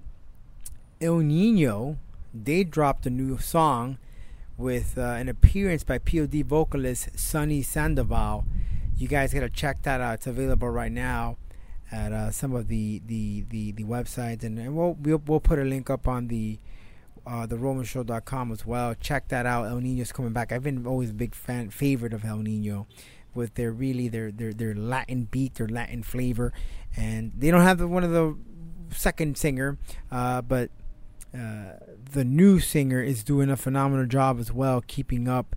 Ill 0.99 1.17
Niño, 1.17 1.97
they 2.33 2.63
dropped 2.63 3.05
a 3.05 3.09
new 3.09 3.37
song 3.37 3.97
with 4.57 4.97
uh, 4.97 5.01
an 5.01 5.27
appearance 5.27 5.83
by 5.83 5.97
POD 5.97 6.45
vocalist 6.45 7.17
Sonny 7.19 7.61
Sandoval. 7.61 8.45
You 8.97 9.07
guys 9.07 9.33
gotta 9.33 9.49
check 9.49 9.83
that 9.83 9.99
out. 9.99 10.15
It's 10.15 10.27
available 10.27 10.69
right 10.69 10.91
now 10.91 11.37
at 11.91 12.11
uh, 12.11 12.31
some 12.31 12.53
of 12.53 12.67
the, 12.67 13.01
the, 13.05 13.45
the, 13.49 13.71
the 13.73 13.83
websites, 13.83 14.43
and, 14.43 14.57
and 14.57 14.75
we'll, 14.75 14.93
we'll 14.93 15.21
we'll 15.27 15.39
put 15.39 15.59
a 15.59 15.63
link 15.63 15.89
up 15.89 16.07
on 16.07 16.27
the 16.27 16.59
uh, 17.27 17.45
the 17.45 17.57
romanshow.com 17.57 18.51
as 18.51 18.65
well. 18.65 18.95
Check 18.95 19.27
that 19.29 19.45
out. 19.45 19.65
Ill 19.65 19.81
Niño's 19.81 20.11
coming 20.11 20.31
back. 20.31 20.51
I've 20.51 20.63
been 20.63 20.85
always 20.85 21.09
a 21.09 21.13
big 21.13 21.35
fan 21.35 21.69
favorite 21.69 22.13
of 22.13 22.23
Ill 22.23 22.37
Niño 22.37 22.85
with 23.35 23.55
their 23.55 23.71
really 23.71 24.07
their 24.07 24.31
their 24.31 24.53
their 24.53 24.73
Latin 24.73 25.25
beat, 25.25 25.55
their 25.55 25.67
Latin 25.67 26.03
flavor, 26.03 26.53
and 26.95 27.31
they 27.37 27.51
don't 27.51 27.61
have 27.61 27.77
the, 27.77 27.87
one 27.87 28.03
of 28.03 28.11
the 28.11 28.35
second 28.91 29.37
singer, 29.37 29.77
uh, 30.11 30.41
but 30.41 30.69
uh, 31.33 31.73
the 32.11 32.23
new 32.23 32.59
singer 32.59 33.01
is 33.01 33.23
doing 33.23 33.49
a 33.49 33.57
phenomenal 33.57 34.05
job 34.05 34.39
as 34.39 34.51
well, 34.51 34.81
keeping 34.87 35.27
up 35.27 35.55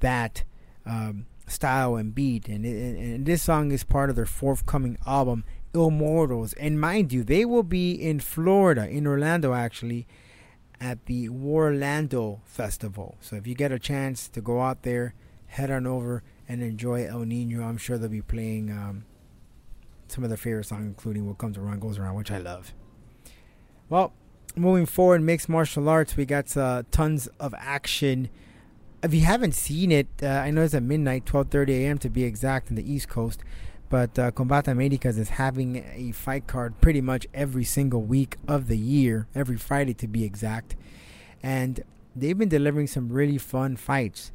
that 0.00 0.44
um, 0.86 1.26
style 1.46 1.96
and 1.96 2.14
beat. 2.14 2.48
And, 2.48 2.64
it, 2.64 2.96
and 2.96 3.26
this 3.26 3.42
song 3.42 3.70
is 3.70 3.84
part 3.84 4.08
of 4.08 4.16
their 4.16 4.26
forthcoming 4.26 4.96
album, 5.06 5.44
Immortals. 5.74 6.52
And 6.54 6.80
mind 6.80 7.12
you, 7.12 7.22
they 7.22 7.44
will 7.44 7.62
be 7.62 7.92
in 7.92 8.20
Florida, 8.20 8.88
in 8.88 9.06
Orlando 9.06 9.52
actually, 9.52 10.06
at 10.80 11.06
the 11.06 11.28
Warlando 11.28 12.40
Festival. 12.44 13.18
So 13.20 13.36
if 13.36 13.46
you 13.46 13.54
get 13.54 13.72
a 13.72 13.78
chance 13.78 14.28
to 14.30 14.40
go 14.40 14.62
out 14.62 14.82
there, 14.82 15.14
head 15.46 15.70
on 15.70 15.86
over 15.86 16.22
and 16.50 16.64
enjoy 16.64 17.06
Ill 17.06 17.20
Niño. 17.20 17.64
I'm 17.64 17.76
sure 17.76 17.96
they'll 17.96 18.08
be 18.08 18.22
playing 18.22 18.72
um, 18.72 19.04
some 20.08 20.24
of 20.24 20.30
their 20.30 20.36
favorite 20.36 20.64
songs, 20.64 20.84
including 20.84 21.28
What 21.28 21.38
Comes 21.38 21.56
Around 21.56 21.80
Goes 21.80 21.96
Around, 21.96 22.16
which 22.16 22.32
I 22.32 22.38
love. 22.38 22.74
Well, 23.88 24.12
moving 24.56 24.84
forward, 24.84 25.22
mixed 25.22 25.48
martial 25.48 25.88
arts, 25.88 26.16
we 26.16 26.24
got 26.24 26.56
uh, 26.56 26.82
tons 26.90 27.28
of 27.38 27.54
action. 27.56 28.30
If 29.00 29.14
you 29.14 29.20
haven't 29.20 29.54
seen 29.54 29.92
it, 29.92 30.08
uh, 30.20 30.26
I 30.26 30.50
know 30.50 30.62
it's 30.62 30.74
at 30.74 30.82
midnight, 30.82 31.24
12:30 31.24 31.68
a.m. 31.68 31.98
to 31.98 32.10
be 32.10 32.24
exact, 32.24 32.68
in 32.68 32.74
the 32.74 32.92
East 32.92 33.08
Coast. 33.08 33.44
But 33.88 34.18
uh, 34.18 34.32
Combate 34.32 34.66
Americas 34.66 35.18
is 35.18 35.30
having 35.30 35.84
a 35.94 36.10
fight 36.10 36.48
card 36.48 36.80
pretty 36.80 37.00
much 37.00 37.28
every 37.32 37.64
single 37.64 38.02
week 38.02 38.36
of 38.48 38.66
the 38.66 38.78
year, 38.78 39.28
every 39.36 39.56
Friday 39.56 39.94
to 39.94 40.08
be 40.08 40.24
exact. 40.24 40.74
And 41.44 41.84
they've 42.14 42.36
been 42.36 42.48
delivering 42.48 42.88
some 42.88 43.08
really 43.08 43.38
fun 43.38 43.76
fights. 43.76 44.32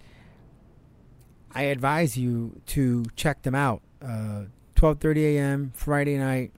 I 1.56 1.64
advise 1.64 2.18
you 2.18 2.62
to 2.68 3.06
check 3.16 3.44
them 3.44 3.56
out. 3.56 3.82
Uh, 4.02 4.44
12:30 4.76 5.38
a.m. 5.38 5.72
Friday 5.74 6.18
night. 6.18 6.52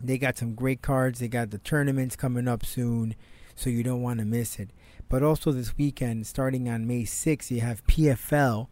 They 0.00 0.16
got 0.16 0.38
some 0.38 0.54
great 0.54 0.80
cards. 0.80 1.18
They 1.18 1.28
got 1.28 1.50
the 1.50 1.58
tournaments 1.58 2.14
coming 2.14 2.46
up 2.46 2.64
soon, 2.64 3.16
so 3.56 3.70
you 3.70 3.82
don't 3.82 4.02
want 4.02 4.20
to 4.20 4.24
miss 4.24 4.60
it. 4.60 4.70
But 5.08 5.22
also 5.22 5.50
this 5.50 5.76
weekend, 5.76 6.26
starting 6.26 6.68
on 6.68 6.86
May 6.86 7.02
6th, 7.02 7.50
you 7.50 7.62
have 7.62 7.84
PFL. 7.86 8.68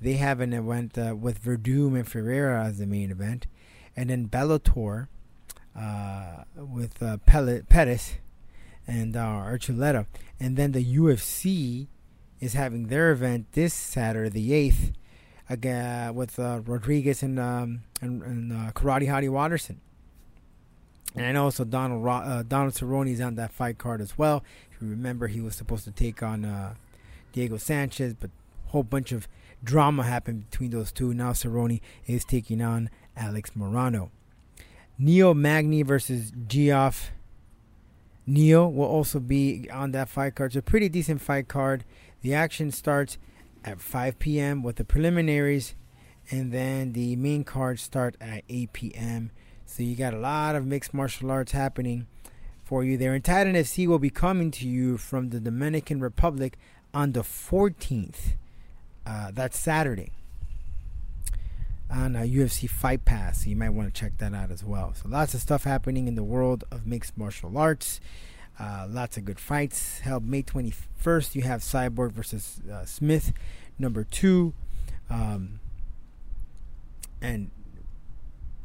They 0.00 0.14
have 0.14 0.40
an 0.40 0.52
event 0.52 0.96
uh, 0.96 1.14
with 1.14 1.42
Werdum 1.44 1.96
and 1.96 2.08
Ferreira 2.08 2.64
as 2.64 2.78
the 2.78 2.86
main 2.86 3.10
event, 3.10 3.46
and 3.96 4.08
then 4.08 4.28
Bellator 4.28 5.08
uh, 5.76 6.44
with 6.56 7.02
uh, 7.02 7.18
Pettis 7.18 8.14
and 8.86 9.16
uh, 9.16 9.20
Archuleta, 9.20 10.06
and 10.40 10.56
then 10.56 10.72
the 10.72 10.96
UFC 10.96 11.88
is 12.40 12.54
having 12.54 12.86
their 12.86 13.10
event 13.10 13.46
this 13.52 13.74
Saturday, 13.74 14.30
the 14.30 14.52
eighth, 14.52 14.92
again 15.48 16.14
with 16.14 16.38
uh, 16.38 16.60
Rodriguez 16.64 17.22
and 17.22 17.38
um, 17.38 17.82
and, 18.00 18.22
and 18.22 18.52
uh, 18.52 18.72
Karate 18.72 19.08
Hottie 19.08 19.30
Waterson. 19.30 19.80
And 21.14 21.26
I 21.26 21.32
know 21.32 21.44
also 21.44 21.64
Donald 21.64 22.04
Ro- 22.04 22.12
uh, 22.12 22.42
Donald 22.42 22.74
Cerrone 22.74 23.10
is 23.10 23.20
on 23.20 23.34
that 23.36 23.52
fight 23.52 23.78
card 23.78 24.00
as 24.00 24.18
well. 24.18 24.44
If 24.70 24.82
you 24.82 24.88
remember, 24.88 25.26
he 25.26 25.40
was 25.40 25.56
supposed 25.56 25.84
to 25.84 25.90
take 25.90 26.22
on 26.22 26.44
uh, 26.44 26.74
Diego 27.32 27.56
Sanchez, 27.56 28.14
but 28.14 28.30
a 28.66 28.70
whole 28.70 28.82
bunch 28.82 29.10
of 29.12 29.26
drama 29.64 30.04
happened 30.04 30.50
between 30.50 30.70
those 30.70 30.92
two. 30.92 31.14
Now 31.14 31.32
Cerrone 31.32 31.80
is 32.06 32.24
taking 32.24 32.60
on 32.60 32.90
Alex 33.16 33.50
Morono. 33.56 34.10
Neil 34.98 35.34
Magny 35.34 35.82
versus 35.82 36.32
Geoff 36.46 37.10
Neal 38.26 38.70
will 38.70 38.86
also 38.86 39.20
be 39.20 39.68
on 39.72 39.92
that 39.92 40.08
fight 40.08 40.34
card. 40.34 40.50
It's 40.50 40.56
a 40.56 40.62
pretty 40.62 40.88
decent 40.88 41.22
fight 41.22 41.48
card. 41.48 41.84
The 42.20 42.34
action 42.34 42.70
starts 42.70 43.18
at 43.64 43.80
5 43.80 44.18
p.m. 44.18 44.62
with 44.62 44.76
the 44.76 44.84
preliminaries, 44.84 45.74
and 46.30 46.52
then 46.52 46.92
the 46.92 47.16
main 47.16 47.44
cards 47.44 47.82
start 47.82 48.16
at 48.20 48.44
8 48.48 48.72
p.m. 48.72 49.30
So 49.66 49.82
you 49.82 49.96
got 49.96 50.14
a 50.14 50.18
lot 50.18 50.56
of 50.56 50.66
mixed 50.66 50.94
martial 50.94 51.30
arts 51.30 51.52
happening 51.52 52.06
for 52.64 52.84
you 52.84 52.96
there. 52.96 53.14
And 53.14 53.24
Titan 53.24 53.54
FC 53.54 53.86
will 53.86 53.98
be 53.98 54.10
coming 54.10 54.50
to 54.52 54.68
you 54.68 54.98
from 54.98 55.30
the 55.30 55.40
Dominican 55.40 56.00
Republic 56.00 56.58
on 56.92 57.12
the 57.12 57.20
14th. 57.20 58.36
Uh, 59.06 59.30
that's 59.32 59.58
Saturday 59.58 60.12
on 61.90 62.16
uh, 62.16 62.20
UFC 62.20 62.68
Fight 62.68 63.04
Pass. 63.04 63.44
So 63.44 63.50
you 63.50 63.56
might 63.56 63.70
want 63.70 63.92
to 63.92 63.98
check 63.98 64.18
that 64.18 64.34
out 64.34 64.50
as 64.50 64.62
well. 64.62 64.92
So 64.94 65.08
lots 65.08 65.34
of 65.34 65.40
stuff 65.40 65.64
happening 65.64 66.08
in 66.08 66.14
the 66.14 66.22
world 66.22 66.64
of 66.70 66.86
mixed 66.86 67.16
martial 67.16 67.56
arts. 67.56 68.00
Uh, 68.58 68.86
lots 68.88 69.16
of 69.16 69.24
good 69.24 69.38
fights. 69.38 70.00
Held 70.00 70.26
May 70.26 70.42
21st, 70.42 71.34
you 71.34 71.42
have 71.42 71.60
Cyborg 71.60 72.12
versus 72.12 72.60
uh, 72.70 72.84
Smith, 72.84 73.32
number 73.78 74.04
two. 74.04 74.52
Um, 75.08 75.60
and 77.20 77.50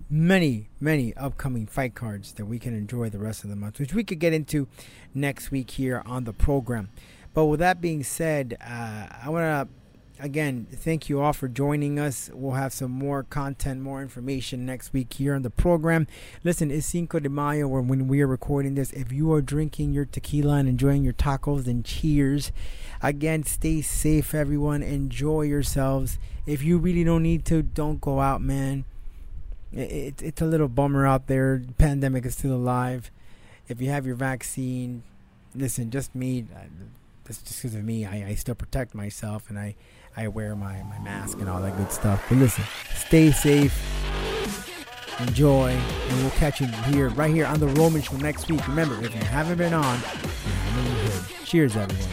many, 0.10 0.69
many 0.79 1.13
upcoming 1.15 1.65
fight 1.67 1.95
cards 1.95 2.34
that 2.34 2.45
we 2.45 2.60
can 2.60 2.75
enjoy 2.75 3.10
the 3.10 3.19
rest 3.19 3.43
of 3.43 3.49
the 3.49 3.56
month, 3.56 3.79
which 3.79 3.93
we 3.93 4.03
could 4.03 4.19
get 4.19 4.34
into 4.34 4.67
next 5.13 5.51
week 5.51 5.71
here 5.71 6.01
on 6.06 6.23
the 6.23 6.34
program. 6.34 6.89
But 7.34 7.45
with 7.45 7.60
that 7.60 7.82
being 7.82 8.03
said, 8.03 8.58
uh, 8.62 9.08
I 9.23 9.29
want 9.29 9.43
to 9.43 9.73
again, 10.23 10.65
thank 10.71 11.09
you 11.09 11.19
all 11.19 11.33
for 11.33 11.49
joining 11.49 11.99
us. 11.99 12.29
We'll 12.33 12.53
have 12.53 12.71
some 12.71 12.91
more 12.91 13.23
content, 13.23 13.81
more 13.81 14.01
information 14.01 14.65
next 14.65 14.93
week 14.93 15.12
here 15.13 15.36
on 15.36 15.41
the 15.41 15.49
program. 15.49 16.07
Listen, 16.45 16.71
it's 16.71 16.88
Cinco 16.88 17.19
de 17.19 17.27
Mayo 17.27 17.67
or 17.67 17.81
when 17.81 18.07
we 18.07 18.21
are 18.21 18.27
recording 18.27 18.75
this. 18.75 18.93
If 18.93 19.12
you 19.12 19.33
are 19.33 19.41
drinking 19.41 19.91
your 19.91 20.05
tequila 20.05 20.55
and 20.55 20.69
enjoying 20.69 21.03
your 21.03 21.13
tacos, 21.13 21.65
then 21.65 21.83
cheers. 21.83 22.53
Again, 23.01 23.43
stay 23.43 23.81
safe, 23.81 24.33
everyone. 24.33 24.81
Enjoy 24.81 25.41
yourselves. 25.41 26.17
If 26.45 26.63
you 26.63 26.77
really 26.77 27.03
don't 27.03 27.23
need 27.23 27.43
to, 27.45 27.62
don't 27.62 27.99
go 27.99 28.21
out, 28.21 28.41
man. 28.41 28.86
It, 29.73 30.21
it's 30.21 30.41
a 30.41 30.45
little 30.45 30.69
bummer 30.69 31.05
out 31.05 31.27
there. 31.27 31.62
The 31.65 31.73
pandemic 31.73 32.25
is 32.25 32.38
still 32.38 32.53
alive. 32.53 33.12
If 33.67 33.81
you 33.81 33.89
have 33.89 34.05
your 34.05 34.15
vaccine, 34.15 35.03
listen, 35.53 35.91
just 35.91 36.15
me. 36.15 36.45
Uh, 36.55 36.59
that's 37.25 37.41
Just 37.41 37.62
because 37.62 37.75
of 37.75 37.83
me, 37.83 38.05
I, 38.05 38.29
I 38.29 38.36
still 38.36 38.55
protect 38.55 38.93
myself 38.93 39.49
and 39.49 39.57
I 39.57 39.75
I 40.15 40.28
wear 40.28 40.56
my, 40.56 40.84
my 40.84 40.99
mask 40.99 41.39
and 41.39 41.49
all 41.49 41.62
that 41.62 41.76
good 41.78 41.91
stuff. 41.91 42.23
But 42.30 42.38
listen, 42.38 42.63
stay 42.93 43.32
safe, 43.32 43.76
enjoy, 45.19 45.69
and 45.71 46.21
we'll 46.21 46.32
catch 46.32 46.62
you 46.62 46.67
here, 46.67 47.10
right 47.10 47.34
here 47.34 47.45
on 47.45 47.60
the 47.60 47.67
Roman 47.67 48.02
Show 48.02 48.17
next 48.17 48.49
week. 48.49 48.67
Remember, 48.67 48.95
if 49.04 49.13
you 49.15 49.21
haven't 49.21 49.58
been 49.58 49.73
on, 49.73 49.99
cheers, 51.45 51.76
everyone. 51.76 52.10